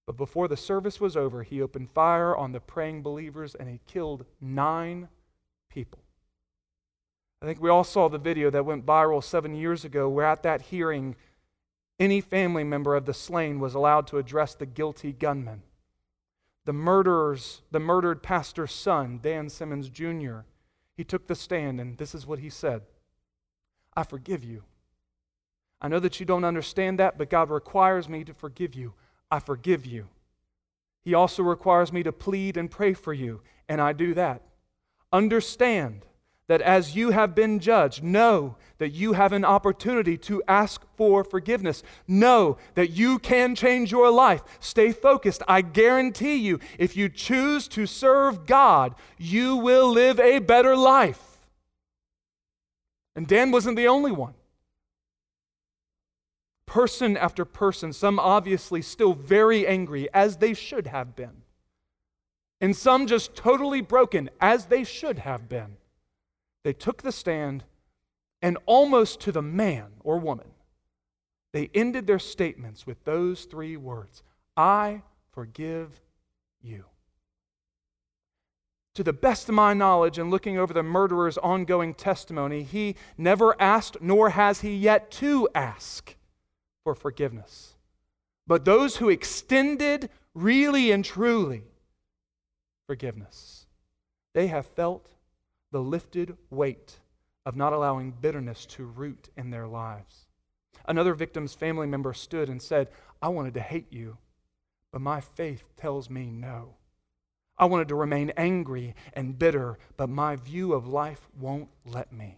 But 0.06 0.18
before 0.18 0.50
the 0.50 0.58
service 0.58 1.00
was 1.00 1.16
over, 1.16 1.44
he 1.44 1.62
opened 1.62 1.92
fire 1.92 2.36
on 2.36 2.52
the 2.52 2.60
praying 2.60 3.02
believers 3.02 3.56
and 3.56 3.70
he 3.70 3.80
killed 3.88 4.26
nine 4.42 5.08
people. 5.70 6.03
I 7.44 7.46
think 7.46 7.62
we 7.62 7.70
all 7.70 7.84
saw 7.84 8.08
the 8.08 8.18
video 8.18 8.50
that 8.52 8.66
went 8.66 8.86
viral 8.86 9.22
seven 9.22 9.54
years 9.54 9.84
ago, 9.84 10.08
where 10.08 10.26
at 10.26 10.44
that 10.44 10.62
hearing, 10.62 11.18
any 12.00 12.22
family 12.22 12.64
member 12.64 12.96
of 12.96 13.06
the 13.06 13.14
slain 13.14 13.60
was 13.60 13.76
allowed 13.76 14.08
to 14.08 14.18
address 14.18 14.56
the 14.56 14.66
guilty 14.66 15.12
gunman. 15.12 15.62
The 16.64 16.72
murderers, 16.72 17.62
the 17.70 17.82
murdered 17.82 18.24
pastor's 18.24 18.72
son, 18.72 19.20
Dan 19.22 19.50
Simmons 19.50 19.90
Jr., 19.90 20.40
he 20.96 21.04
took 21.04 21.28
the 21.28 21.36
stand, 21.36 21.82
and 21.82 21.98
this 21.98 22.16
is 22.16 22.26
what 22.26 22.40
he 22.40 22.50
said 22.50 22.84
I 23.94 24.04
forgive 24.04 24.46
you. 24.46 24.64
I 25.82 25.90
know 25.90 26.00
that 26.00 26.22
you 26.22 26.26
don't 26.26 26.46
understand 26.46 26.98
that, 27.00 27.18
but 27.18 27.30
God 27.30 27.50
requires 27.50 28.08
me 28.08 28.24
to 28.24 28.34
forgive 28.34 28.74
you. 28.74 28.94
I 29.30 29.40
forgive 29.40 29.86
you. 29.86 30.08
He 31.02 31.14
also 31.14 31.44
requires 31.44 31.92
me 31.92 32.04
to 32.04 32.14
plead 32.14 32.56
and 32.56 32.72
pray 32.72 32.94
for 32.94 33.12
you, 33.12 33.42
and 33.68 33.82
I 33.82 33.92
do 33.92 34.14
that. 34.14 34.44
Understand 35.12 36.06
that 36.48 36.62
as 36.62 36.96
you 36.96 37.12
have 37.12 37.34
been 37.34 37.60
judged, 37.60 38.04
know 38.04 38.58
that 38.78 38.90
you 38.90 39.14
have 39.14 39.32
an 39.32 39.46
opportunity 39.46 40.18
to 40.18 40.44
ask 40.48 40.82
for 40.98 41.24
forgiveness. 41.24 41.84
Know 42.08 42.58
that 42.76 42.90
you 42.92 43.18
can 43.20 43.56
change 43.56 43.92
your 43.92 44.12
life. 44.12 44.42
Stay 44.60 44.92
focused. 44.92 45.42
I 45.48 45.62
guarantee 45.62 46.36
you, 46.36 46.60
if 46.78 46.98
you 46.98 47.08
choose 47.08 47.68
to 47.70 47.86
serve 47.86 48.46
God, 48.46 48.94
you 49.18 49.56
will 49.56 49.90
live 49.90 50.20
a 50.20 50.40
better 50.40 50.76
life. 50.76 51.40
And 53.16 53.28
Dan 53.28 53.52
wasn't 53.52 53.78
the 53.78 53.88
only 53.88 54.12
one. 54.12 54.34
Person 56.66 57.16
after 57.16 57.46
person, 57.46 57.94
some 57.94 58.20
obviously 58.20 58.82
still 58.82 59.14
very 59.14 59.66
angry, 59.66 60.10
as 60.14 60.38
they 60.38 60.54
should 60.54 60.88
have 60.88 61.16
been, 61.16 61.44
and 62.60 62.76
some 62.76 63.06
just 63.06 63.36
totally 63.36 63.82
broken, 63.82 64.30
as 64.42 64.66
they 64.66 64.84
should 64.84 65.20
have 65.20 65.48
been 65.48 65.78
they 66.64 66.74
took 66.74 67.02
the 67.02 67.12
stand 67.12 67.64
and 68.42 68.58
almost 68.66 69.20
to 69.22 69.32
the 69.32 69.42
man 69.42 69.94
or 70.04 70.18
woman, 70.18 70.48
they 71.54 71.70
ended 71.74 72.08
their 72.08 72.20
statements 72.20 72.86
with 72.86 73.04
those 73.04 73.46
three 73.46 73.78
words 73.78 74.24
I 74.58 75.02
forgive 75.32 76.02
you. 76.62 76.86
To 78.96 79.04
the 79.04 79.14
best 79.14 79.50
of 79.50 79.56
my 79.56 79.74
knowledge, 79.74 80.20
in 80.20 80.30
looking 80.30 80.58
over 80.58 80.74
the 80.74 80.84
murderer's 80.84 81.40
ongoing 81.40 81.96
testimony, 81.96 82.62
he 82.62 82.96
never 83.18 83.60
asked, 83.60 83.98
nor 84.02 84.30
has 84.30 84.62
he 84.62 84.76
yet 84.76 85.10
to 85.12 85.50
ask 85.56 86.16
for 86.84 86.94
forgiveness. 86.94 87.74
But 88.46 88.66
those 88.66 88.98
who 88.98 89.10
extended 89.10 90.10
really 90.36 90.92
and 90.92 91.04
truly 91.04 91.64
forgiveness, 92.86 93.66
they 94.34 94.48
have 94.48 94.66
felt 94.66 95.13
the 95.74 95.82
lifted 95.82 96.38
weight 96.52 97.00
of 97.46 97.56
not 97.56 97.74
allowing 97.74 98.12
bitterness 98.12 98.66
to 98.68 98.86
root 98.86 99.30
in 99.36 99.50
their 99.50 99.68
lives. 99.68 100.28
Another 100.88 101.16
victim's 101.16 101.56
family 101.56 101.88
member 101.88 102.14
stood 102.14 102.48
and 102.48 102.62
said, 102.62 102.90
I 103.22 103.30
wanted 103.30 103.56
to 103.56 103.60
hate 103.60 103.92
you, 103.92 104.18
but 104.92 105.02
my 105.02 105.20
faith 105.20 105.64
tells 105.76 106.12
me 106.12 106.28
no. 106.28 106.76
I 107.58 107.66
wanted 107.66 107.88
to 107.88 107.96
remain 107.96 108.32
angry 108.38 108.94
and 109.14 109.38
bitter, 109.38 109.80
but 109.98 110.10
my 110.10 110.36
view 110.36 110.74
of 110.74 110.88
life 110.88 111.28
won't 111.40 111.70
let 111.86 112.14
me. 112.14 112.38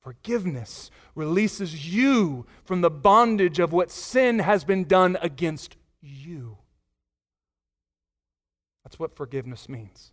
Forgiveness 0.00 0.92
releases 1.16 1.92
you 1.92 2.46
from 2.64 2.82
the 2.82 2.90
bondage 2.90 3.58
of 3.58 3.72
what 3.72 3.90
sin 3.90 4.38
has 4.38 4.62
been 4.62 4.84
done 4.84 5.18
against 5.20 5.76
you. 6.00 6.58
That's 8.84 9.00
what 9.00 9.16
forgiveness 9.16 9.68
means. 9.68 10.12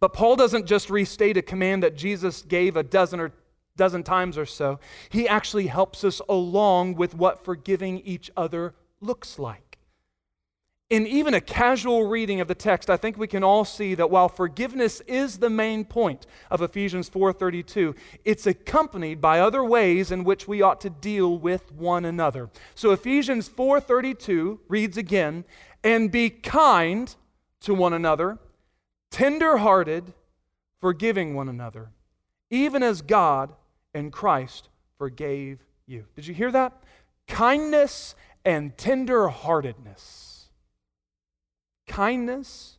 But 0.00 0.12
Paul 0.12 0.36
doesn't 0.36 0.66
just 0.66 0.90
restate 0.90 1.36
a 1.36 1.42
command 1.42 1.82
that 1.82 1.96
Jesus 1.96 2.42
gave 2.42 2.76
a 2.76 2.82
dozen 2.82 3.20
or 3.20 3.32
dozen 3.76 4.02
times 4.02 4.38
or 4.38 4.46
so. 4.46 4.80
He 5.10 5.28
actually 5.28 5.66
helps 5.66 6.02
us 6.04 6.20
along 6.28 6.94
with 6.94 7.14
what 7.14 7.44
forgiving 7.44 8.00
each 8.00 8.30
other 8.36 8.74
looks 9.00 9.38
like. 9.38 9.78
In 10.88 11.04
even 11.04 11.34
a 11.34 11.40
casual 11.40 12.04
reading 12.04 12.40
of 12.40 12.46
the 12.46 12.54
text, 12.54 12.88
I 12.88 12.96
think 12.96 13.18
we 13.18 13.26
can 13.26 13.42
all 13.42 13.64
see 13.64 13.96
that 13.96 14.08
while 14.08 14.28
forgiveness 14.28 15.00
is 15.08 15.38
the 15.38 15.50
main 15.50 15.84
point 15.84 16.26
of 16.48 16.62
Ephesians 16.62 17.08
4:32, 17.10 17.96
it's 18.24 18.46
accompanied 18.46 19.20
by 19.20 19.40
other 19.40 19.64
ways 19.64 20.12
in 20.12 20.22
which 20.22 20.46
we 20.46 20.62
ought 20.62 20.80
to 20.82 20.90
deal 20.90 21.36
with 21.36 21.72
one 21.72 22.04
another. 22.04 22.50
So 22.76 22.92
Ephesians 22.92 23.48
4:32 23.48 24.60
reads 24.68 24.96
again, 24.96 25.44
"And 25.82 26.12
be 26.12 26.30
kind 26.30 27.12
to 27.62 27.74
one 27.74 27.92
another, 27.92 28.38
tenderhearted, 29.16 30.12
forgiving 30.78 31.34
one 31.34 31.48
another, 31.48 31.88
even 32.50 32.82
as 32.82 33.00
God 33.00 33.50
and 33.94 34.12
Christ 34.12 34.68
forgave 34.98 35.64
you. 35.86 36.04
Did 36.14 36.26
you 36.26 36.34
hear 36.34 36.52
that? 36.52 36.74
Kindness 37.26 38.14
and 38.44 38.76
tenderheartedness. 38.76 40.48
Kindness 41.88 42.75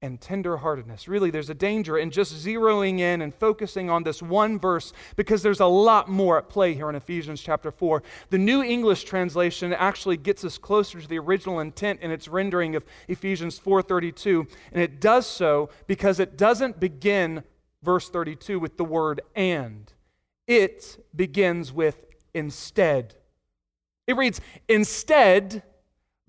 and 0.00 0.20
tenderheartedness. 0.20 1.08
Really, 1.08 1.30
there's 1.30 1.50
a 1.50 1.54
danger 1.54 1.98
in 1.98 2.10
just 2.10 2.32
zeroing 2.32 3.00
in 3.00 3.20
and 3.20 3.34
focusing 3.34 3.90
on 3.90 4.04
this 4.04 4.22
one 4.22 4.58
verse 4.58 4.92
because 5.16 5.42
there's 5.42 5.60
a 5.60 5.66
lot 5.66 6.08
more 6.08 6.38
at 6.38 6.48
play 6.48 6.74
here 6.74 6.88
in 6.88 6.94
Ephesians 6.94 7.40
chapter 7.40 7.70
4. 7.72 8.02
The 8.30 8.38
New 8.38 8.62
English 8.62 9.04
translation 9.04 9.72
actually 9.72 10.16
gets 10.16 10.44
us 10.44 10.56
closer 10.56 11.00
to 11.00 11.08
the 11.08 11.18
original 11.18 11.58
intent 11.58 12.00
in 12.00 12.12
its 12.12 12.28
rendering 12.28 12.76
of 12.76 12.84
Ephesians 13.08 13.58
4:32, 13.58 14.46
and 14.72 14.82
it 14.82 15.00
does 15.00 15.26
so 15.26 15.68
because 15.88 16.20
it 16.20 16.36
doesn't 16.36 16.78
begin 16.78 17.42
verse 17.82 18.08
32 18.08 18.60
with 18.60 18.76
the 18.76 18.84
word 18.84 19.20
and. 19.34 19.92
It 20.46 21.04
begins 21.14 21.72
with 21.72 22.06
instead. 22.34 23.16
It 24.06 24.16
reads, 24.16 24.40
"Instead, 24.68 25.64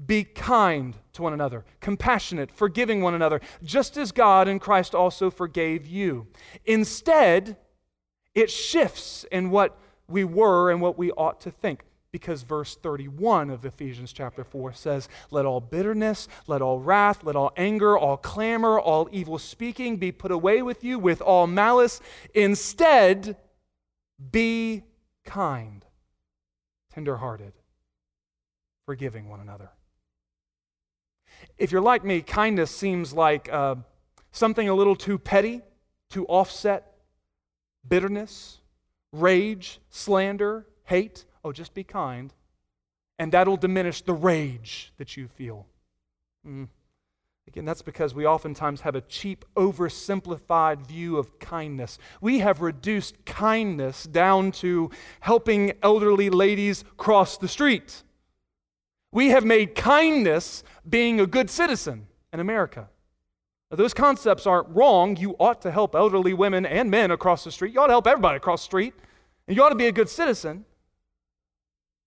be 0.03 0.23
kind 0.23 0.95
to 1.13 1.21
one 1.21 1.33
another, 1.33 1.65
compassionate, 1.81 2.51
forgiving 2.51 3.01
one 3.01 3.13
another, 3.13 3.41
just 3.63 3.97
as 3.97 4.11
God 4.11 4.47
in 4.47 4.59
Christ 4.59 4.95
also 4.95 5.29
forgave 5.29 5.85
you. 5.85 6.27
Instead, 6.65 7.57
it 8.33 8.49
shifts 8.49 9.25
in 9.31 9.49
what 9.49 9.77
we 10.07 10.23
were 10.23 10.71
and 10.71 10.81
what 10.81 10.97
we 10.97 11.11
ought 11.11 11.41
to 11.41 11.51
think. 11.51 11.83
Because 12.11 12.41
verse 12.41 12.75
31 12.75 13.51
of 13.51 13.65
Ephesians 13.65 14.11
chapter 14.11 14.43
4 14.43 14.73
says, 14.73 15.07
Let 15.29 15.45
all 15.45 15.61
bitterness, 15.61 16.27
let 16.47 16.59
all 16.61 16.79
wrath, 16.79 17.23
let 17.23 17.35
all 17.35 17.51
anger, 17.55 17.95
all 17.95 18.17
clamor, 18.17 18.79
all 18.79 19.07
evil 19.11 19.37
speaking 19.37 19.97
be 19.97 20.11
put 20.11 20.31
away 20.31 20.63
with 20.63 20.83
you 20.83 20.97
with 20.97 21.21
all 21.21 21.45
malice. 21.45 22.01
Instead, 22.33 23.37
be 24.31 24.83
kind, 25.23 25.85
tenderhearted, 26.91 27.53
forgiving 28.87 29.29
one 29.29 29.39
another. 29.39 29.69
If 31.57 31.71
you're 31.71 31.81
like 31.81 32.03
me, 32.03 32.21
kindness 32.21 32.71
seems 32.71 33.13
like 33.13 33.51
uh, 33.51 33.75
something 34.31 34.69
a 34.69 34.73
little 34.73 34.95
too 34.95 35.17
petty 35.17 35.61
to 36.11 36.25
offset 36.25 36.93
bitterness, 37.87 38.59
rage, 39.11 39.79
slander, 39.89 40.65
hate. 40.85 41.25
Oh, 41.43 41.51
just 41.51 41.73
be 41.73 41.83
kind. 41.83 42.33
And 43.17 43.31
that'll 43.31 43.57
diminish 43.57 44.01
the 44.01 44.13
rage 44.13 44.93
that 44.97 45.17
you 45.17 45.27
feel. 45.27 45.65
Mm. 46.47 46.67
Again, 47.47 47.65
that's 47.65 47.81
because 47.81 48.13
we 48.13 48.27
oftentimes 48.27 48.81
have 48.81 48.93
a 48.93 49.01
cheap, 49.01 49.43
oversimplified 49.55 50.85
view 50.85 51.17
of 51.17 51.39
kindness. 51.39 51.97
We 52.21 52.39
have 52.39 52.61
reduced 52.61 53.25
kindness 53.25 54.03
down 54.03 54.51
to 54.53 54.91
helping 55.21 55.73
elderly 55.81 56.29
ladies 56.29 56.83
cross 56.97 57.37
the 57.37 57.47
street. 57.47 58.03
We 59.11 59.29
have 59.29 59.43
made 59.43 59.75
kindness 59.75 60.63
being 60.87 61.19
a 61.19 61.25
good 61.25 61.49
citizen 61.49 62.07
in 62.31 62.39
America. 62.39 62.89
Now, 63.71 63.77
those 63.77 63.93
concepts 63.93 64.47
aren't 64.47 64.69
wrong. 64.69 65.15
You 65.17 65.35
ought 65.39 65.61
to 65.61 65.71
help 65.71 65.95
elderly 65.95 66.33
women 66.33 66.65
and 66.65 66.89
men 66.89 67.11
across 67.11 67.43
the 67.43 67.51
street. 67.51 67.73
You 67.73 67.81
ought 67.81 67.87
to 67.87 67.93
help 67.93 68.07
everybody 68.07 68.37
across 68.37 68.61
the 68.61 68.65
street. 68.65 68.93
And 69.47 69.55
you 69.55 69.63
ought 69.63 69.69
to 69.69 69.75
be 69.75 69.87
a 69.87 69.91
good 69.91 70.09
citizen. 70.09 70.65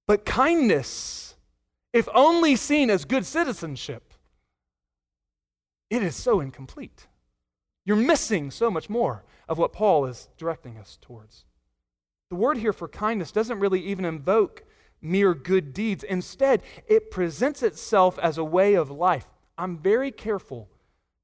But 0.06 0.24
kindness, 0.24 1.36
if 1.92 2.08
only 2.14 2.56
seen 2.56 2.90
as 2.90 3.04
good 3.04 3.26
citizenship, 3.26 4.14
it 5.90 6.02
is 6.02 6.16
so 6.16 6.40
incomplete. 6.40 7.06
You're 7.84 7.96
missing 7.96 8.50
so 8.50 8.70
much 8.70 8.88
more 8.88 9.24
of 9.48 9.58
what 9.58 9.72
Paul 9.72 10.06
is 10.06 10.28
directing 10.36 10.78
us 10.78 10.98
towards. 11.00 11.44
The 12.30 12.36
word 12.36 12.58
here 12.58 12.72
for 12.72 12.88
kindness 12.88 13.30
doesn't 13.30 13.60
really 13.60 13.80
even 13.80 14.04
invoke 14.04 14.64
mere 15.02 15.34
good 15.34 15.74
deeds. 15.74 16.04
Instead, 16.04 16.62
it 16.86 17.10
presents 17.10 17.62
itself 17.62 18.18
as 18.20 18.38
a 18.38 18.44
way 18.44 18.74
of 18.74 18.90
life. 18.90 19.26
I'm 19.58 19.76
very 19.76 20.10
careful 20.10 20.68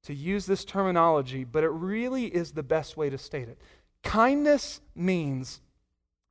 to 0.03 0.15
use 0.15 0.47
this 0.47 0.65
terminology, 0.65 1.45
but 1.45 1.65
it 1.65 1.71
really 1.71 2.27
is 2.27 2.53
the 2.53 2.63
best 2.63 2.97
way 2.97 3.09
to 3.09 3.19
state 3.19 3.49
it. 3.49 3.59
Kindness 4.03 4.81
means 4.95 5.61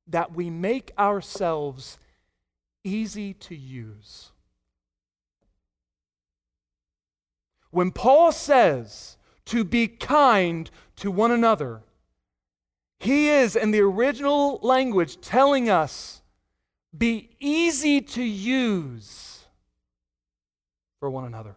that 0.08 0.34
we 0.34 0.50
make 0.50 0.92
ourselves 0.98 1.98
easy 2.84 3.34
to 3.34 3.56
use. 3.56 4.32
When 7.72 7.92
Paul 7.92 8.32
says 8.32 9.18
to 9.46 9.64
be 9.64 9.88
kind 9.88 10.70
to 10.98 11.12
one 11.12 11.32
another, 11.32 11.82
he 13.00 13.30
is, 13.30 13.56
in 13.56 13.72
the 13.72 13.82
original 13.82 14.60
language, 14.64 15.22
telling 15.22 15.70
us 15.70 16.22
be 16.98 17.30
easy 17.40 18.02
to 18.02 18.24
use 18.24 19.46
for 21.00 21.10
one 21.10 21.26
another. 21.26 21.56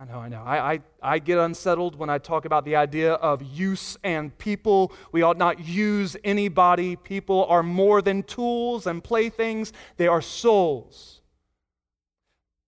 I 0.00 0.04
know, 0.04 0.18
I 0.18 0.28
know. 0.28 0.42
I, 0.44 0.72
I, 0.74 0.80
I 1.02 1.18
get 1.18 1.38
unsettled 1.38 1.96
when 1.96 2.08
I 2.08 2.18
talk 2.18 2.44
about 2.44 2.64
the 2.64 2.76
idea 2.76 3.14
of 3.14 3.42
use 3.42 3.96
and 4.04 4.36
people. 4.38 4.92
We 5.10 5.22
ought 5.22 5.38
not 5.38 5.64
use 5.66 6.16
anybody. 6.22 6.94
People 6.94 7.46
are 7.46 7.64
more 7.64 8.00
than 8.00 8.22
tools 8.22 8.86
and 8.86 9.02
playthings, 9.02 9.72
they 9.96 10.06
are 10.06 10.22
souls. 10.22 11.20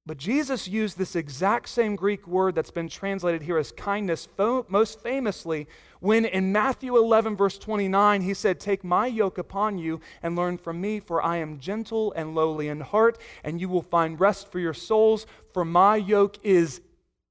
But 0.06 0.16
Jesus 0.16 0.66
used 0.66 0.98
this 0.98 1.14
exact 1.14 1.68
same 1.68 1.94
Greek 1.94 2.26
word 2.26 2.56
that's 2.56 2.72
been 2.72 2.88
translated 2.88 3.42
here 3.42 3.58
as 3.58 3.70
kindness 3.70 4.26
most 4.68 5.00
famously 5.00 5.68
when 6.00 6.24
in 6.24 6.50
Matthew 6.50 6.96
11, 6.96 7.36
verse 7.36 7.58
29, 7.58 8.22
he 8.22 8.34
said, 8.34 8.58
Take 8.58 8.82
my 8.82 9.06
yoke 9.06 9.38
upon 9.38 9.78
you 9.78 10.00
and 10.22 10.34
learn 10.34 10.58
from 10.58 10.80
me, 10.80 10.98
for 10.98 11.22
I 11.22 11.36
am 11.36 11.60
gentle 11.60 12.12
and 12.16 12.34
lowly 12.34 12.68
in 12.68 12.80
heart, 12.80 13.18
and 13.44 13.60
you 13.60 13.68
will 13.68 13.82
find 13.82 14.18
rest 14.18 14.50
for 14.50 14.58
your 14.58 14.74
souls, 14.74 15.26
for 15.52 15.64
my 15.64 15.96
yoke 15.96 16.38
is 16.42 16.80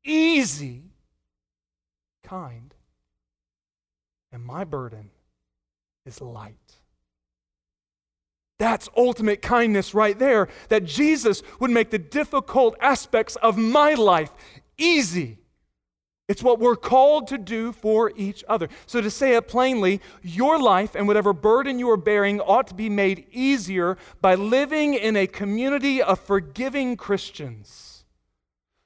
easy, 0.03 0.83
kind, 2.23 2.73
and 4.31 4.43
my 4.43 4.63
burden 4.63 5.09
is 6.05 6.21
light. 6.21 6.55
That's 8.59 8.89
ultimate 8.95 9.41
kindness 9.41 9.93
right 9.93 10.19
there. 10.19 10.49
That 10.67 10.83
Jesus 10.83 11.41
would 11.59 11.71
make 11.71 11.89
the 11.89 11.97
difficult 11.97 12.75
aspects 12.81 13.37
of 13.37 13.57
my 13.57 13.93
life 13.93 14.31
easy. 14.77 15.39
It's 16.29 16.43
what 16.43 16.59
we're 16.59 16.75
called 16.75 17.27
to 17.29 17.39
do 17.39 17.71
for 17.71 18.13
each 18.15 18.43
other. 18.47 18.69
So, 18.85 19.01
to 19.01 19.09
say 19.09 19.35
it 19.35 19.47
plainly, 19.47 19.99
your 20.21 20.61
life 20.61 20.93
and 20.93 21.07
whatever 21.07 21.33
burden 21.33 21.79
you 21.79 21.89
are 21.89 21.97
bearing 21.97 22.39
ought 22.39 22.67
to 22.67 22.75
be 22.75 22.87
made 22.87 23.25
easier 23.31 23.97
by 24.21 24.35
living 24.35 24.93
in 24.93 25.15
a 25.15 25.25
community 25.25 26.03
of 26.03 26.19
forgiving 26.19 26.97
Christians. 26.97 28.05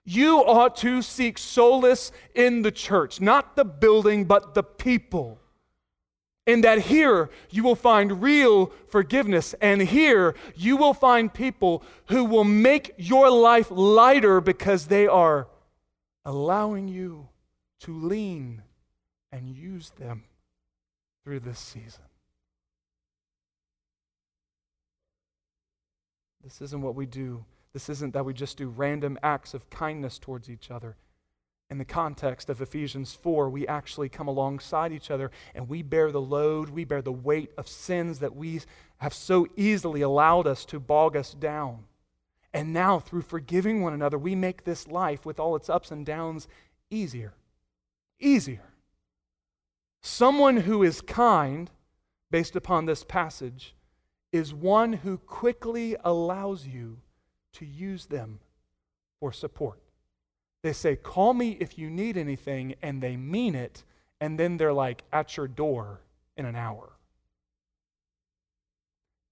You 0.06 0.38
ought 0.38 0.78
to 0.78 1.02
seek 1.02 1.38
solace 1.38 2.14
in 2.34 2.62
the 2.62 2.72
church, 2.72 3.20
not 3.20 3.58
the 3.58 3.66
building, 3.66 4.24
but 4.24 4.54
the 4.54 4.64
people. 4.64 5.38
And 6.48 6.64
that 6.64 6.80
here 6.80 7.30
you 7.50 7.64
will 7.64 7.76
find 7.76 8.22
real 8.22 8.68
forgiveness. 8.88 9.54
And 9.60 9.82
here 9.82 10.34
you 10.56 10.78
will 10.78 10.94
find 10.94 11.34
people 11.34 11.84
who 12.06 12.24
will 12.24 12.46
make 12.46 12.94
your 12.98 13.30
life 13.30 13.68
lighter 13.70 14.40
because 14.40 14.88
they 14.88 15.08
are 15.08 15.50
allowing 16.24 16.88
you 16.88 17.28
to 17.84 17.98
lean 17.98 18.63
and 19.32 19.50
use 19.50 19.91
them 19.91 20.26
through 21.24 21.39
this 21.39 21.60
season. 21.60 22.04
This 26.43 26.62
isn't 26.62 26.82
what 26.82 26.96
we 26.96 27.06
do. 27.06 27.46
This 27.72 27.89
isn't 27.89 28.13
that 28.13 28.26
we 28.26 28.34
just 28.34 28.58
do 28.58 28.67
random 28.67 29.17
acts 29.24 29.54
of 29.54 29.69
kindness 29.69 30.19
towards 30.19 30.50
each 30.50 30.69
other 30.69 30.98
in 31.74 31.80
the 31.80 31.86
context 31.86 32.52
of 32.52 32.62
Ephesians 32.62 33.15
4, 33.15 33.50
we 33.50 33.67
actually 33.67 34.08
come 34.08 34.28
alongside 34.28 34.91
each 34.91 35.10
other 35.10 35.32
and 35.56 35.67
we 35.67 35.82
bear 35.82 36.12
the 36.12 36.22
load, 36.22 36.69
we 36.69 36.84
bear 36.84 37.02
the 37.02 37.12
weight 37.12 37.52
of 37.58 37.67
sins 37.67 38.19
that 38.19 38.36
we 38.36 38.62
have 38.98 39.12
so 39.12 39.48
easily 39.56 40.02
allowed 40.02 40.46
us 40.46 40.65
to 40.65 40.80
bog 40.80 41.17
us 41.17 41.34
down. 41.34 41.86
And 42.54 42.74
now, 42.74 43.00
through 43.00 43.24
forgiving 43.24 43.82
one 43.82 43.93
another, 43.93 44.19
we 44.19 44.36
make 44.36 44.63
this 44.63 44.88
life 44.88 45.26
with 45.26 45.39
all 45.39 45.56
its 45.56 45.67
ups 45.67 45.89
and 45.89 46.06
downs 46.06 46.48
easier. 46.91 47.34
Easier. 48.24 48.74
Someone 50.02 50.58
who 50.58 50.82
is 50.84 51.02
kind, 51.02 51.70
based 52.32 52.56
upon 52.56 52.86
this 52.86 53.04
passage, 53.04 53.76
is 54.32 54.54
one 54.54 54.94
who 54.94 55.18
quickly 55.18 55.96
allows 56.04 56.66
you 56.66 56.98
to 57.54 57.66
use 57.66 58.06
them 58.08 58.40
for 59.20 59.32
support. 59.32 59.80
They 60.64 60.74
say, 60.74 60.96
Call 60.96 61.34
me 61.34 61.58
if 61.60 61.78
you 61.78 61.90
need 61.90 62.18
anything, 62.18 62.76
and 62.82 63.02
they 63.02 63.18
mean 63.18 63.56
it, 63.56 63.84
and 64.20 64.40
then 64.40 64.58
they're 64.58 64.74
like 64.74 65.04
at 65.12 65.36
your 65.36 65.48
door 65.48 66.00
in 66.38 66.46
an 66.46 66.56
hour. 66.56 66.94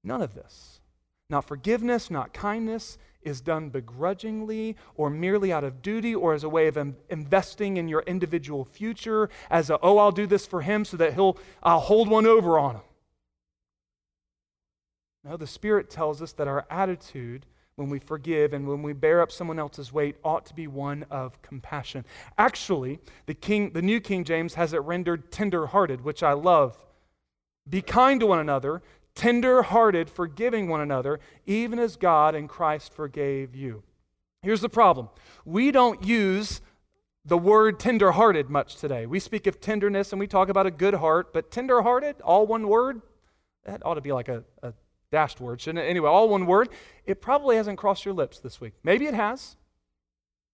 None 0.04 0.22
of 0.22 0.34
this, 0.34 0.82
not 1.30 1.46
forgiveness, 1.46 2.12
not 2.12 2.34
kindness, 2.34 2.98
is 3.24 3.42
done 3.42 3.70
begrudgingly 3.70 4.76
or 4.96 5.10
merely 5.10 5.52
out 5.52 5.64
of 5.64 5.82
duty 5.82 6.14
or 6.14 6.34
as 6.34 6.44
a 6.44 6.50
way 6.50 6.68
of 6.68 6.78
investing 7.10 7.78
in 7.78 7.88
your 7.88 8.02
individual 8.02 8.66
future, 8.66 9.30
as 9.50 9.70
a, 9.70 9.80
oh, 9.82 9.98
I'll 9.98 10.12
do 10.12 10.28
this 10.28 10.46
for 10.46 10.62
him 10.62 10.86
so 10.86 10.98
that 10.98 11.14
he'll, 11.14 11.38
I'll 11.62 11.80
hold 11.80 12.10
one 12.10 12.26
over 12.26 12.58
on 12.58 12.76
him. 12.76 12.82
No, 15.24 15.38
the 15.38 15.48
Spirit 15.48 15.90
tells 15.90 16.22
us 16.22 16.32
that 16.34 16.48
our 16.48 16.66
attitude 16.70 17.46
when 17.76 17.90
we 17.90 18.00
forgive 18.00 18.54
and 18.54 18.68
when 18.68 18.84
we 18.84 18.94
bear 18.94 19.22
up 19.22 19.32
someone 19.32 19.58
else's 19.58 19.94
weight 19.94 20.16
ought 20.24 20.46
to 20.46 20.54
be 20.54 20.68
one 20.68 21.06
of 21.10 21.42
compassion. 21.42 22.06
Actually, 22.38 23.00
the 23.26 23.34
King 23.34 23.72
the 23.72 23.82
New 23.82 24.00
King 24.00 24.24
James 24.24 24.56
has 24.56 24.74
it 24.74 24.82
rendered 24.82 25.32
tender-hearted, 25.32 26.02
which 26.02 26.22
I 26.22 26.34
love. 26.34 26.78
Be 27.70 27.82
kind 27.82 28.20
to 28.20 28.28
one 28.28 28.40
another, 28.40 28.82
tender-hearted, 29.16 30.10
forgiving 30.10 30.68
one 30.68 30.82
another, 30.82 31.20
even 31.46 31.80
as 31.80 31.96
God 31.96 32.36
and 32.36 32.48
Christ 32.48 32.94
forgave 32.94 33.56
you. 33.56 33.84
Here's 34.42 34.62
the 34.62 34.70
problem. 34.70 35.10
We 35.46 35.72
don't 35.72 36.04
use 36.04 36.62
the 37.24 37.38
word 37.38 37.80
tender-hearted 37.80 38.50
much 38.50 38.78
today. 38.78 39.06
We 39.06 39.20
speak 39.20 39.46
of 39.46 39.62
tenderness 39.62 40.12
and 40.12 40.20
we 40.20 40.28
talk 40.28 40.50
about 40.50 40.66
a 40.66 40.72
good 40.72 40.96
heart, 40.96 41.34
but 41.34 41.52
tender-hearted, 41.52 42.22
all 42.22 42.48
one 42.48 42.68
word, 42.68 43.02
that 43.66 43.86
ought 43.86 43.96
to 43.96 44.02
be 44.02 44.12
like 44.12 44.28
a, 44.28 44.44
a 44.64 44.74
dashed 45.12 45.40
word, 45.40 45.62
shouldn't 45.62 45.86
it? 45.86 45.88
Anyway, 45.88 46.10
all 46.10 46.30
one 46.30 46.48
word. 46.48 46.70
It 47.06 47.22
probably 47.22 47.58
hasn't 47.58 47.78
crossed 47.78 48.06
your 48.06 48.16
lips 48.16 48.40
this 48.40 48.60
week. 48.60 48.74
Maybe 48.84 49.06
it 49.06 49.14
has, 49.14 49.58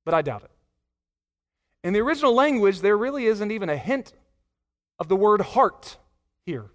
but 0.03 0.13
I 0.13 0.21
doubt 0.21 0.43
it. 0.43 0.51
In 1.83 1.93
the 1.93 2.01
original 2.01 2.33
language, 2.33 2.81
there 2.81 2.97
really 2.97 3.27
isn't 3.27 3.51
even 3.51 3.69
a 3.69 3.77
hint 3.77 4.11
of 4.99 5.07
the 5.07 5.15
word 5.15 5.39
heart 5.39 5.97
here. 6.45 6.65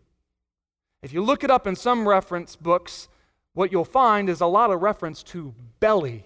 If 1.03 1.13
you 1.13 1.23
look 1.23 1.43
it 1.43 1.51
up 1.51 1.67
in 1.67 1.75
some 1.75 2.07
reference 2.07 2.55
books, 2.55 3.09
what 3.55 3.73
you'll 3.73 3.85
find 3.85 4.29
is 4.29 4.41
a 4.41 4.47
lot 4.47 4.71
of 4.71 4.83
reference 4.83 5.23
to 5.25 5.55
belly 5.81 6.25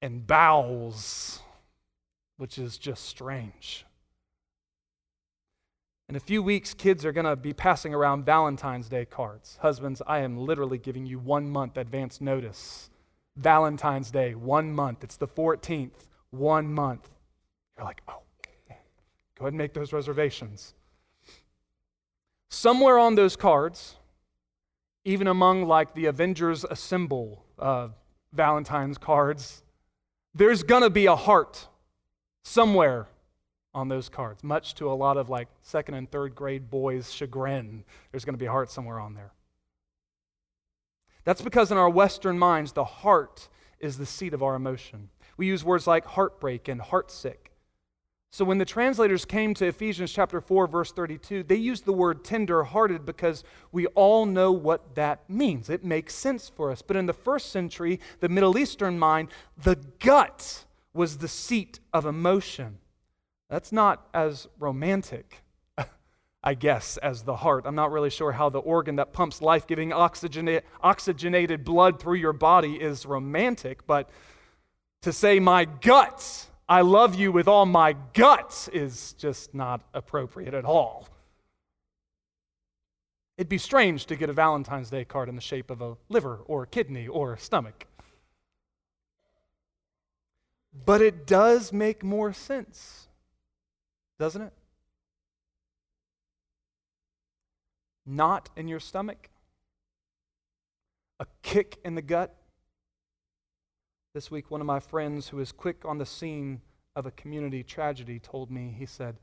and 0.00 0.26
bowels, 0.26 1.40
which 2.36 2.58
is 2.58 2.76
just 2.76 3.04
strange. 3.06 3.86
In 6.08 6.16
a 6.16 6.20
few 6.20 6.42
weeks, 6.42 6.74
kids 6.74 7.06
are 7.06 7.12
going 7.12 7.24
to 7.24 7.36
be 7.36 7.54
passing 7.54 7.94
around 7.94 8.26
Valentine's 8.26 8.88
Day 8.88 9.04
cards. 9.04 9.58
Husbands, 9.62 10.02
I 10.06 10.18
am 10.18 10.36
literally 10.36 10.76
giving 10.76 11.06
you 11.06 11.18
one 11.18 11.48
month 11.48 11.78
advance 11.78 12.20
notice. 12.20 12.90
Valentine's 13.36 14.10
Day, 14.10 14.34
one 14.34 14.72
month. 14.72 15.04
It's 15.04 15.16
the 15.16 15.28
14th, 15.28 16.08
one 16.30 16.70
month. 16.70 17.08
You're 17.78 17.86
like, 17.86 18.02
oh, 18.08 18.22
go 19.38 19.44
ahead 19.44 19.52
and 19.52 19.56
make 19.56 19.72
those 19.72 19.92
reservations. 19.92 20.74
Somewhere 22.52 22.98
on 22.98 23.14
those 23.14 23.34
cards, 23.34 23.96
even 25.06 25.26
among 25.26 25.64
like 25.64 25.94
the 25.94 26.04
Avengers 26.04 26.64
Assemble 26.64 27.46
uh, 27.58 27.88
Valentine's 28.34 28.98
cards, 28.98 29.62
there's 30.34 30.62
to 30.82 30.90
be 30.90 31.06
a 31.06 31.16
heart 31.16 31.66
somewhere 32.44 33.08
on 33.72 33.88
those 33.88 34.10
cards, 34.10 34.44
much 34.44 34.74
to 34.74 34.92
a 34.92 34.92
lot 34.92 35.16
of 35.16 35.30
like 35.30 35.48
second 35.62 35.94
and 35.94 36.10
third 36.10 36.34
grade 36.34 36.68
boys' 36.68 37.10
chagrin. 37.10 37.84
There's 38.10 38.26
to 38.34 38.38
be 38.38 38.44
a 38.44 38.52
heart 38.52 38.70
somewhere 38.70 39.00
on 39.00 39.14
there. 39.14 39.32
That's 41.24 41.40
because 41.40 41.72
in 41.72 41.78
our 41.78 41.88
Western 41.88 42.38
minds, 42.38 42.72
the 42.72 42.84
heart 42.84 43.48
is 43.80 43.96
the 43.96 44.04
seat 44.04 44.34
of 44.34 44.42
our 44.42 44.56
emotion. 44.56 45.08
We 45.38 45.46
use 45.46 45.64
words 45.64 45.86
like 45.86 46.04
heartbreak 46.04 46.68
and 46.68 46.82
heartsick. 46.82 47.41
So 48.34 48.46
when 48.46 48.56
the 48.56 48.64
translators 48.64 49.26
came 49.26 49.52
to 49.54 49.66
Ephesians 49.66 50.10
chapter 50.10 50.40
4 50.40 50.66
verse 50.66 50.90
32, 50.90 51.42
they 51.42 51.54
used 51.54 51.84
the 51.84 51.92
word 51.92 52.24
tender-hearted 52.24 53.04
because 53.04 53.44
we 53.72 53.86
all 53.88 54.24
know 54.24 54.50
what 54.50 54.94
that 54.94 55.28
means. 55.28 55.68
It 55.68 55.84
makes 55.84 56.14
sense 56.14 56.48
for 56.48 56.70
us. 56.70 56.80
But 56.80 56.96
in 56.96 57.04
the 57.04 57.12
first 57.12 57.52
century, 57.52 58.00
the 58.20 58.30
Middle 58.30 58.56
Eastern 58.56 58.98
mind, 58.98 59.28
the 59.62 59.76
gut 60.00 60.64
was 60.94 61.18
the 61.18 61.28
seat 61.28 61.80
of 61.92 62.06
emotion. 62.06 62.78
That's 63.50 63.70
not 63.70 64.08
as 64.14 64.48
romantic, 64.58 65.42
I 66.42 66.54
guess, 66.54 66.96
as 66.96 67.24
the 67.24 67.36
heart. 67.36 67.64
I'm 67.66 67.74
not 67.74 67.92
really 67.92 68.08
sure 68.08 68.32
how 68.32 68.48
the 68.48 68.60
organ 68.60 68.96
that 68.96 69.12
pumps 69.12 69.42
life 69.42 69.66
giving 69.66 69.92
oxygenated 69.92 71.64
blood 71.64 72.00
through 72.00 72.16
your 72.16 72.32
body 72.32 72.76
is 72.76 73.04
romantic, 73.04 73.86
but 73.86 74.08
to 75.02 75.12
say, 75.12 75.38
my 75.38 75.66
guts, 75.66 76.48
I 76.72 76.80
love 76.80 77.14
you 77.14 77.32
with 77.32 77.48
all 77.48 77.66
my 77.66 77.92
guts 78.14 78.66
is 78.68 79.12
just 79.18 79.52
not 79.52 79.82
appropriate 79.92 80.54
at 80.54 80.64
all. 80.64 81.06
It'd 83.36 83.50
be 83.50 83.58
strange 83.58 84.06
to 84.06 84.16
get 84.16 84.30
a 84.30 84.32
Valentine's 84.32 84.88
Day 84.88 85.04
card 85.04 85.28
in 85.28 85.34
the 85.34 85.42
shape 85.42 85.70
of 85.70 85.82
a 85.82 85.98
liver 86.08 86.40
or 86.46 86.62
a 86.62 86.66
kidney 86.66 87.06
or 87.06 87.34
a 87.34 87.38
stomach. 87.38 87.86
But 90.72 91.02
it 91.02 91.26
does 91.26 91.74
make 91.74 92.02
more 92.02 92.32
sense, 92.32 93.06
doesn't 94.18 94.40
it? 94.40 94.54
Not 98.06 98.48
in 98.56 98.66
your 98.66 98.80
stomach, 98.80 99.28
a 101.20 101.26
kick 101.42 101.76
in 101.84 101.96
the 101.96 102.00
gut. 102.00 102.34
This 104.14 104.30
week, 104.30 104.50
one 104.50 104.60
of 104.60 104.66
my 104.66 104.78
friends 104.78 105.28
who 105.28 105.38
is 105.40 105.52
quick 105.52 105.86
on 105.86 105.96
the 105.96 106.04
scene 106.04 106.60
of 106.94 107.06
a 107.06 107.10
community 107.12 107.62
tragedy 107.62 108.18
told 108.18 108.50
me, 108.50 108.74
he 108.78 108.84
said, 108.84 109.16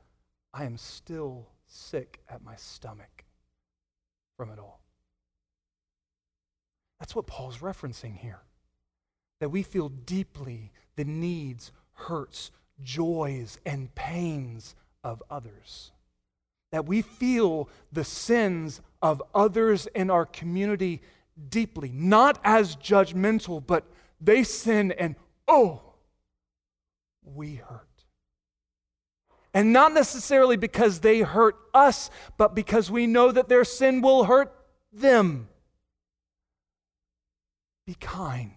I 0.52 0.64
am 0.64 0.76
still 0.76 1.46
sick 1.68 2.18
at 2.28 2.42
my 2.42 2.56
stomach 2.56 3.24
from 4.36 4.50
it 4.50 4.58
all. 4.58 4.80
That's 6.98 7.14
what 7.14 7.28
Paul's 7.28 7.58
referencing 7.58 8.18
here. 8.18 8.40
That 9.38 9.50
we 9.50 9.62
feel 9.62 9.90
deeply 9.90 10.72
the 10.96 11.04
needs, 11.04 11.70
hurts, 11.92 12.50
joys, 12.82 13.60
and 13.64 13.94
pains 13.94 14.74
of 15.04 15.22
others. 15.30 15.92
That 16.72 16.86
we 16.86 17.02
feel 17.02 17.68
the 17.92 18.04
sins 18.04 18.80
of 19.00 19.22
others 19.36 19.86
in 19.94 20.10
our 20.10 20.26
community 20.26 21.00
deeply, 21.48 21.92
not 21.94 22.40
as 22.42 22.74
judgmental, 22.74 23.64
but 23.64 23.84
they 24.20 24.44
sin 24.44 24.92
and 24.92 25.16
oh, 25.48 25.82
we 27.24 27.56
hurt. 27.56 27.86
And 29.52 29.72
not 29.72 29.92
necessarily 29.92 30.56
because 30.56 31.00
they 31.00 31.20
hurt 31.20 31.56
us, 31.74 32.10
but 32.36 32.54
because 32.54 32.90
we 32.90 33.06
know 33.06 33.32
that 33.32 33.48
their 33.48 33.64
sin 33.64 34.00
will 34.00 34.24
hurt 34.24 34.54
them. 34.92 35.48
Be 37.86 37.94
kind, 37.94 38.54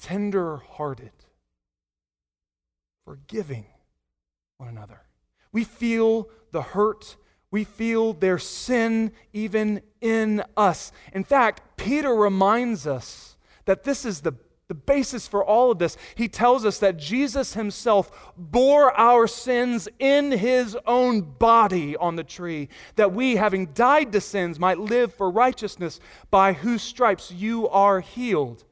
tender 0.00 0.56
hearted, 0.56 1.12
forgiving 3.04 3.66
one 4.56 4.68
another. 4.68 5.02
We 5.52 5.62
feel 5.62 6.28
the 6.50 6.62
hurt, 6.62 7.16
we 7.52 7.62
feel 7.62 8.12
their 8.12 8.38
sin 8.38 9.12
even 9.32 9.82
in 10.00 10.42
us. 10.56 10.90
In 11.12 11.22
fact, 11.22 11.76
Peter 11.76 12.12
reminds 12.12 12.88
us 12.88 13.36
that 13.64 13.84
this 13.84 14.04
is 14.04 14.20
the 14.20 14.34
the 14.70 14.74
basis 14.74 15.26
for 15.26 15.44
all 15.44 15.72
of 15.72 15.80
this, 15.80 15.96
he 16.14 16.28
tells 16.28 16.64
us 16.64 16.78
that 16.78 16.96
Jesus 16.96 17.54
himself 17.54 18.32
bore 18.36 18.96
our 18.96 19.26
sins 19.26 19.88
in 19.98 20.30
his 20.30 20.78
own 20.86 21.22
body 21.22 21.96
on 21.96 22.14
the 22.14 22.22
tree, 22.22 22.68
that 22.94 23.12
we, 23.12 23.34
having 23.34 23.66
died 23.74 24.12
to 24.12 24.20
sins, 24.20 24.60
might 24.60 24.78
live 24.78 25.12
for 25.12 25.28
righteousness, 25.28 25.98
by 26.30 26.52
whose 26.52 26.82
stripes 26.82 27.32
you 27.32 27.68
are 27.68 27.98
healed. 27.98 28.62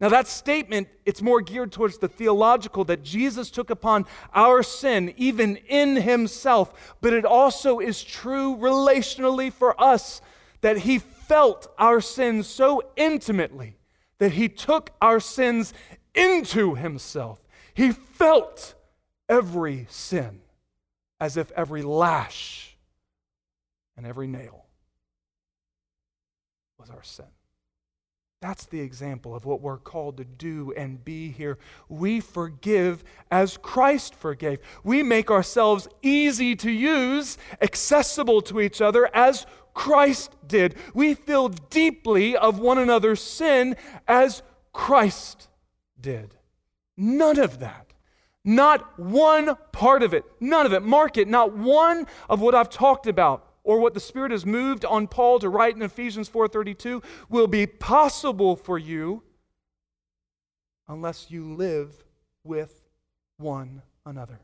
Now, 0.00 0.08
that 0.08 0.26
statement, 0.26 0.88
it's 1.06 1.22
more 1.22 1.40
geared 1.40 1.70
towards 1.70 1.98
the 1.98 2.08
theological 2.08 2.84
that 2.86 3.04
Jesus 3.04 3.48
took 3.48 3.70
upon 3.70 4.06
our 4.34 4.64
sin, 4.64 5.14
even 5.16 5.54
in 5.68 5.94
himself, 5.94 6.96
but 7.00 7.12
it 7.12 7.24
also 7.24 7.78
is 7.78 8.02
true 8.02 8.56
relationally 8.56 9.52
for 9.52 9.80
us 9.80 10.20
that 10.62 10.78
he 10.78 10.98
felt 10.98 11.72
our 11.78 12.00
sins 12.00 12.48
so 12.48 12.82
intimately 12.96 13.77
that 14.18 14.32
he 14.32 14.48
took 14.48 14.90
our 15.00 15.20
sins 15.20 15.72
into 16.14 16.74
himself. 16.74 17.40
He 17.74 17.92
felt 17.92 18.74
every 19.28 19.86
sin 19.88 20.40
as 21.20 21.36
if 21.36 21.50
every 21.52 21.82
lash 21.82 22.76
and 23.96 24.06
every 24.06 24.26
nail 24.26 24.66
was 26.78 26.90
our 26.90 27.02
sin. 27.02 27.26
That's 28.40 28.66
the 28.66 28.80
example 28.80 29.34
of 29.34 29.44
what 29.44 29.60
we're 29.60 29.78
called 29.78 30.18
to 30.18 30.24
do 30.24 30.72
and 30.76 31.04
be 31.04 31.30
here. 31.30 31.58
We 31.88 32.20
forgive 32.20 33.02
as 33.32 33.56
Christ 33.56 34.14
forgave. 34.14 34.60
We 34.84 35.02
make 35.02 35.28
ourselves 35.28 35.88
easy 36.02 36.54
to 36.56 36.70
use, 36.70 37.36
accessible 37.60 38.40
to 38.42 38.60
each 38.60 38.80
other 38.80 39.10
as 39.12 39.44
Christ 39.78 40.34
did. 40.44 40.74
We 40.92 41.14
feel 41.14 41.50
deeply 41.50 42.36
of 42.36 42.58
one 42.58 42.78
another's 42.78 43.22
sin 43.22 43.76
as 44.08 44.42
Christ 44.72 45.46
did. 46.00 46.34
None 46.96 47.38
of 47.38 47.60
that. 47.60 47.92
Not 48.44 48.98
one 48.98 49.56
part 49.70 50.02
of 50.02 50.12
it. 50.14 50.24
None 50.40 50.66
of 50.66 50.72
it. 50.72 50.82
Mark 50.82 51.16
it. 51.16 51.28
Not 51.28 51.56
one 51.56 52.08
of 52.28 52.40
what 52.40 52.56
I've 52.56 52.70
talked 52.70 53.06
about 53.06 53.46
or 53.62 53.78
what 53.78 53.94
the 53.94 54.00
Spirit 54.00 54.32
has 54.32 54.44
moved 54.44 54.84
on 54.84 55.06
Paul 55.06 55.38
to 55.38 55.48
write 55.48 55.76
in 55.76 55.82
Ephesians 55.82 56.28
4:32 56.28 57.00
will 57.28 57.46
be 57.46 57.64
possible 57.64 58.56
for 58.56 58.78
you 58.78 59.22
unless 60.88 61.30
you 61.30 61.54
live 61.54 62.02
with 62.42 62.88
one 63.36 63.82
another. 64.04 64.40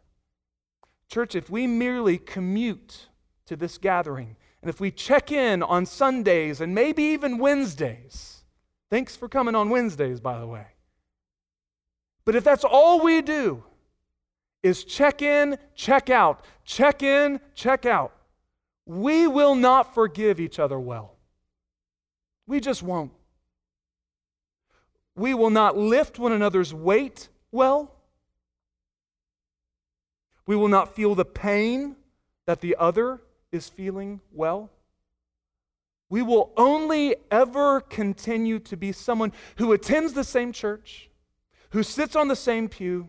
Church, 1.08 1.34
if 1.34 1.50
we 1.50 1.66
merely 1.66 2.18
commute 2.18 3.08
to 3.46 3.56
this 3.56 3.78
gathering 3.78 4.36
and 4.64 4.70
if 4.70 4.80
we 4.80 4.90
check 4.90 5.30
in 5.30 5.62
on 5.62 5.84
Sundays 5.84 6.62
and 6.62 6.74
maybe 6.74 7.02
even 7.02 7.36
Wednesdays, 7.36 8.44
thanks 8.88 9.14
for 9.14 9.28
coming 9.28 9.54
on 9.54 9.68
Wednesdays, 9.68 10.20
by 10.20 10.38
the 10.38 10.46
way. 10.46 10.64
But 12.24 12.34
if 12.34 12.44
that's 12.44 12.64
all 12.64 13.04
we 13.04 13.20
do 13.20 13.62
is 14.62 14.82
check 14.84 15.20
in, 15.20 15.58
check 15.74 16.08
out, 16.08 16.46
check 16.64 17.02
in, 17.02 17.40
check 17.54 17.84
out, 17.84 18.14
we 18.86 19.26
will 19.26 19.54
not 19.54 19.94
forgive 19.94 20.40
each 20.40 20.58
other 20.58 20.80
well. 20.80 21.14
We 22.46 22.58
just 22.58 22.82
won't. 22.82 23.12
We 25.14 25.34
will 25.34 25.50
not 25.50 25.76
lift 25.76 26.18
one 26.18 26.32
another's 26.32 26.72
weight 26.72 27.28
well. 27.52 27.94
We 30.46 30.56
will 30.56 30.68
not 30.68 30.94
feel 30.94 31.14
the 31.14 31.26
pain 31.26 31.96
that 32.46 32.62
the 32.62 32.76
other 32.78 33.20
is 33.54 33.68
feeling 33.68 34.20
well, 34.32 34.70
we 36.10 36.22
will 36.22 36.52
only 36.56 37.16
ever 37.30 37.80
continue 37.80 38.58
to 38.60 38.76
be 38.76 38.92
someone 38.92 39.32
who 39.56 39.72
attends 39.72 40.12
the 40.12 40.24
same 40.24 40.52
church, 40.52 41.10
who 41.70 41.82
sits 41.82 42.14
on 42.14 42.28
the 42.28 42.36
same 42.36 42.68
pew, 42.68 43.08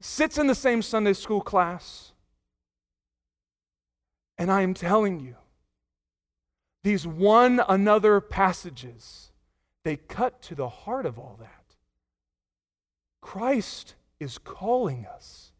sits 0.00 0.38
in 0.38 0.46
the 0.46 0.54
same 0.54 0.82
Sunday 0.82 1.12
school 1.12 1.40
class. 1.40 2.12
And 4.38 4.50
I 4.50 4.62
am 4.62 4.74
telling 4.74 5.20
you, 5.20 5.36
these 6.82 7.06
one 7.06 7.60
another 7.68 8.20
passages, 8.20 9.30
they 9.84 9.96
cut 9.96 10.40
to 10.42 10.54
the 10.54 10.68
heart 10.68 11.04
of 11.04 11.18
all 11.18 11.36
that. 11.40 11.76
Christ 13.20 13.94
is 14.18 14.38
calling 14.38 15.06
us 15.06 15.52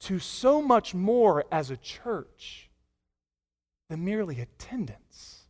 to 0.00 0.18
so 0.18 0.62
much 0.62 0.94
more 0.94 1.44
as 1.52 1.70
a 1.70 1.76
church 1.76 2.65
than 3.88 4.04
merely 4.04 4.40
attendance, 4.40 5.42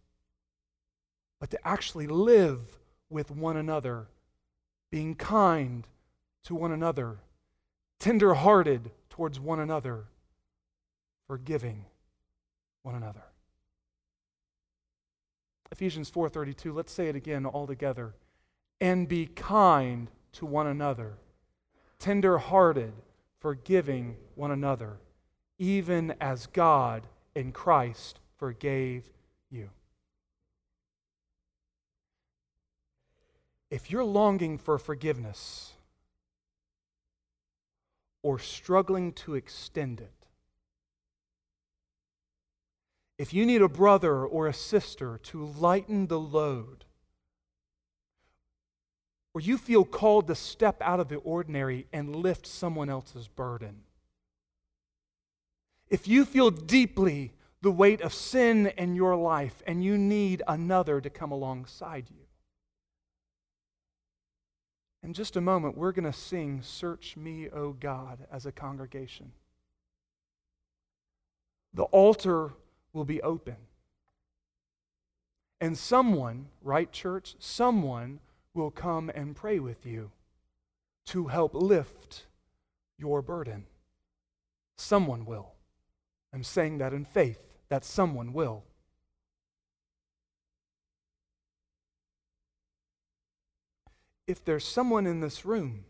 but 1.41 1.51
to 1.51 1.69
actually 1.69 2.07
live 2.07 2.79
with 3.09 3.31
one 3.31 3.57
another, 3.57 4.09
being 4.91 5.15
kind 5.15 5.87
to 6.45 6.55
one 6.55 6.73
another, 6.73 7.19
tender 7.99 8.35
hearted 8.35 8.91
towards 9.09 9.41
one 9.41 9.61
another, 9.61 10.07
forgiving 11.27 11.85
one 12.83 12.95
another. 12.95 13.23
Ephesians 15.73 16.11
4:32 16.11 16.73
let's 16.75 16.93
say 16.93 17.09
it 17.09 17.17
again 17.17 17.45
all 17.45 17.67
together 17.67 18.15
and 18.81 19.09
be 19.09 19.27
kind 19.27 20.11
to 20.33 20.47
one 20.47 20.67
another 20.67 21.19
tender-hearted 21.99 22.93
forgiving 23.41 24.17
one 24.35 24.51
another 24.51 24.99
even 25.59 26.15
as 26.21 26.47
God 26.47 27.07
in 27.35 27.53
Christ 27.53 28.21
forgave 28.39 29.09
you. 29.51 29.71
If 33.71 33.91
you're 33.91 34.05
longing 34.05 34.59
for 34.59 34.79
forgiveness 34.79 35.73
or 38.23 38.39
struggling 38.39 39.13
to 39.13 39.35
extend 39.35 40.01
it, 40.01 40.13
if 43.19 43.33
you 43.33 43.47
need 43.47 43.63
a 43.63 43.69
brother 43.69 44.25
or 44.25 44.47
a 44.47 44.55
sister 44.55 45.19
to 45.25 45.45
lighten 45.45 46.07
the 46.07 46.21
load, 46.21 46.85
or 49.33 49.41
you 49.41 49.59
feel 49.59 49.85
called 49.85 50.27
to 50.29 50.35
step 50.35 50.81
out 50.81 51.01
of 51.01 51.09
the 51.09 51.17
ordinary 51.17 51.87
and 51.93 52.15
lift 52.15 52.47
someone 52.47 52.89
else's 52.89 53.29
burden, 53.29 53.83
if 55.89 56.07
you 56.07 56.25
feel 56.25 56.51
deeply 56.51 57.33
the 57.63 57.71
weight 57.71 58.01
of 58.01 58.13
sin 58.13 58.69
in 58.77 58.95
your 58.95 59.17
life 59.17 59.63
and 59.67 59.83
you 59.83 59.97
need 59.99 60.43
another 60.47 61.01
to 61.01 61.11
come 61.11 61.33
alongside 61.33 62.07
you. 62.11 62.27
In 65.03 65.13
just 65.13 65.37
a 65.37 65.41
moment, 65.41 65.77
we're 65.77 65.93
going 65.93 66.11
to 66.11 66.13
sing 66.13 66.63
Search 66.63 67.17
Me, 67.17 67.49
O 67.49 67.73
God, 67.73 68.27
as 68.33 68.45
a 68.45 68.53
congregation. 68.53 69.33
The 71.73 71.85
altar 71.85 72.55
will 72.93 73.05
be 73.05 73.23
open. 73.23 73.57
And 75.61 75.79
someone, 75.79 76.49
right, 76.61 76.91
church? 76.91 77.37
Someone 77.39 78.21
will 78.53 78.71
come 78.71 79.11
and 79.15 79.37
pray 79.37 79.59
with 79.59 79.87
you 79.87 80.11
to 81.07 81.29
help 81.29 81.55
lift 81.55 82.27
your 82.99 83.23
burden. 83.23 83.67
Someone 84.77 85.25
will. 85.25 85.53
I'm 86.35 86.43
saying 86.43 86.79
that 86.79 86.93
in 86.93 87.05
faith, 87.05 87.46
that 87.69 87.85
someone 87.85 88.33
will. 88.33 88.65
If 94.27 94.45
there's 94.45 94.65
someone 94.65 95.07
in 95.07 95.21
this 95.21 95.45
room 95.45 95.85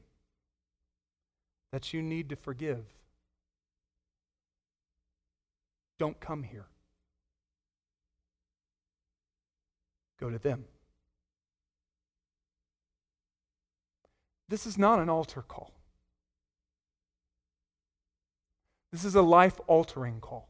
that 1.73 1.93
you 1.93 2.03
need 2.03 2.29
to 2.29 2.37
forgive, 2.37 2.85
don't 5.99 6.21
come 6.21 6.43
here. 6.43 6.67
Go 10.21 10.31
to 10.31 10.39
them. 10.39 10.65
This 14.49 14.67
is 14.67 14.79
not 14.79 14.99
an 14.99 15.09
altar 15.09 15.43
call. 15.43 15.73
This 18.93 19.05
is 19.05 19.15
a 19.15 19.23
life 19.23 19.61
altering 19.67 20.21
call. 20.21 20.49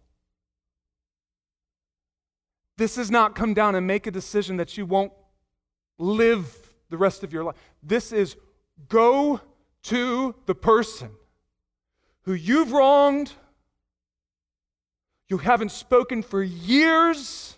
This 2.77 2.99
is 2.99 3.11
not 3.11 3.35
come 3.35 3.55
down 3.55 3.75
and 3.75 3.87
make 3.87 4.07
a 4.07 4.11
decision 4.11 4.59
that 4.59 4.77
you 4.77 4.85
won't 4.85 5.13
live 5.99 6.75
the 6.91 6.99
rest 6.99 7.25
of 7.25 7.33
your 7.33 7.45
life. 7.45 7.57
This 7.83 8.13
is 8.13 8.37
go 8.89 9.41
to 9.85 10.35
the 10.47 10.55
person 10.55 11.11
who 12.23 12.35
you've 12.35 12.73
wronged, 12.73 13.33
you 15.29 15.39
haven't 15.39 15.71
spoken 15.73 16.23
for 16.23 16.43
years. 16.43 17.57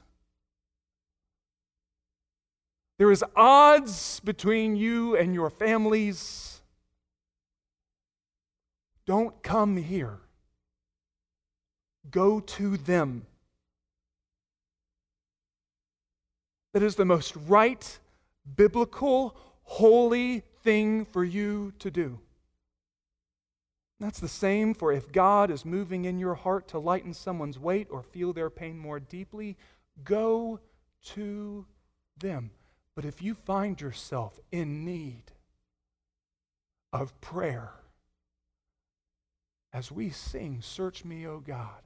There 2.99 3.11
is 3.12 3.25
odds 3.37 4.21
between 4.21 4.77
you 4.77 5.16
and 5.16 5.35
your 5.35 5.51
families. 5.51 6.61
Don't 9.07 9.43
come 9.43 9.77
here. 9.77 10.19
Go 12.11 12.41
to 12.41 12.77
them. 12.77 13.27
That 16.73 16.83
is 16.83 16.97
the 16.97 17.05
most 17.05 17.35
right, 17.35 17.99
biblical, 18.57 19.37
holy 19.62 20.43
thing 20.62 21.05
for 21.05 21.25
you 21.25 21.73
to 21.79 21.91
do. 21.91 22.21
That's 24.01 24.21
the 24.21 24.29
same 24.29 24.75
for 24.75 24.93
if 24.93 25.11
God 25.11 25.51
is 25.51 25.64
moving 25.64 26.05
in 26.05 26.19
your 26.19 26.35
heart 26.35 26.69
to 26.69 26.79
lighten 26.79 27.12
someone's 27.12 27.59
weight 27.59 27.89
or 27.91 28.03
feel 28.03 28.33
their 28.33 28.51
pain 28.51 28.79
more 28.79 29.01
deeply, 29.01 29.57
go 30.05 30.61
to 31.14 31.66
them. 32.16 32.51
But 32.95 33.05
if 33.05 33.23
you 33.23 33.35
find 33.35 33.81
yourself 33.81 34.39
in 34.53 34.85
need 34.85 35.25
of 36.93 37.21
prayer, 37.21 37.73
as 39.73 39.93
we 39.93 40.11
sing, 40.11 40.61
Search 40.62 41.05
me, 41.05 41.27
O 41.27 41.41
God, 41.41 41.83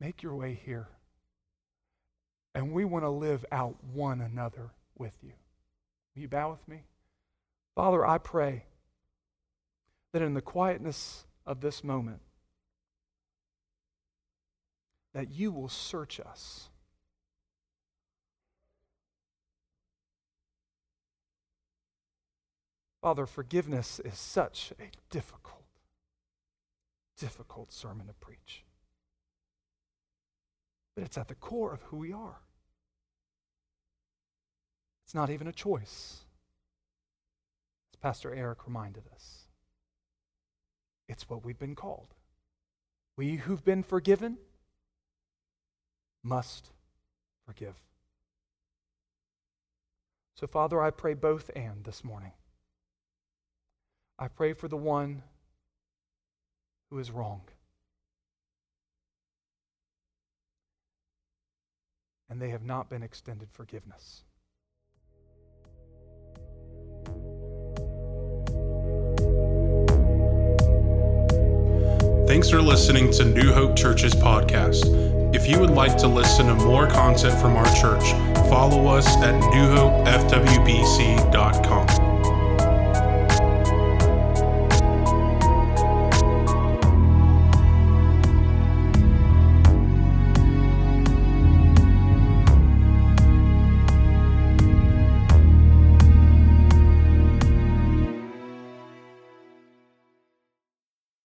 make 0.00 0.22
your 0.22 0.34
way 0.34 0.58
here. 0.64 0.88
And 2.54 2.72
we 2.72 2.84
want 2.84 3.04
to 3.04 3.10
live 3.10 3.44
out 3.50 3.76
one 3.92 4.20
another 4.20 4.70
with 4.96 5.14
you. 5.22 5.32
Will 6.14 6.22
you 6.22 6.28
bow 6.28 6.50
with 6.50 6.66
me? 6.68 6.82
Father, 7.74 8.06
I 8.06 8.18
pray 8.18 8.64
that 10.12 10.20
in 10.20 10.34
the 10.34 10.42
quietness 10.42 11.24
of 11.46 11.60
this 11.60 11.82
moment, 11.82 12.20
that 15.14 15.30
you 15.30 15.50
will 15.50 15.68
search 15.68 16.20
us. 16.20 16.68
Father, 23.00 23.26
forgiveness 23.26 24.00
is 24.04 24.16
such 24.16 24.72
a 24.78 24.84
difficult, 25.10 25.64
difficult 27.18 27.72
sermon 27.72 28.06
to 28.06 28.12
preach 28.12 28.64
but 30.94 31.04
it's 31.04 31.18
at 31.18 31.28
the 31.28 31.34
core 31.34 31.72
of 31.72 31.82
who 31.82 31.96
we 31.96 32.12
are. 32.12 32.40
It's 35.04 35.14
not 35.14 35.30
even 35.30 35.46
a 35.46 35.52
choice, 35.52 36.20
as 37.92 37.96
Pastor 38.00 38.34
Eric 38.34 38.66
reminded 38.66 39.04
us. 39.14 39.46
It's 41.08 41.28
what 41.28 41.44
we've 41.44 41.58
been 41.58 41.74
called. 41.74 42.14
We 43.16 43.36
who've 43.36 43.64
been 43.64 43.82
forgiven 43.82 44.38
must 46.22 46.70
forgive. 47.44 47.74
So, 50.34 50.46
Father, 50.46 50.80
I 50.82 50.90
pray 50.90 51.14
both 51.14 51.50
and 51.54 51.84
this 51.84 52.02
morning. 52.02 52.32
I 54.18 54.28
pray 54.28 54.54
for 54.54 54.68
the 54.68 54.76
one 54.76 55.22
who 56.90 56.98
is 56.98 57.10
wrong. 57.10 57.42
And 62.32 62.40
they 62.40 62.48
have 62.48 62.64
not 62.64 62.88
been 62.88 63.02
extended 63.02 63.46
forgiveness. 63.52 64.24
Thanks 72.26 72.48
for 72.48 72.62
listening 72.62 73.12
to 73.12 73.26
New 73.26 73.52
Hope 73.52 73.76
Church's 73.76 74.14
podcast. 74.14 75.34
If 75.34 75.46
you 75.46 75.60
would 75.60 75.72
like 75.72 75.98
to 75.98 76.08
listen 76.08 76.46
to 76.46 76.54
more 76.54 76.86
content 76.86 77.38
from 77.38 77.54
our 77.54 77.66
church, 77.74 78.12
follow 78.48 78.86
us 78.86 79.06
at 79.18 79.38
New 79.52 79.76
Hope 79.76 80.06
FWBC 80.06 81.30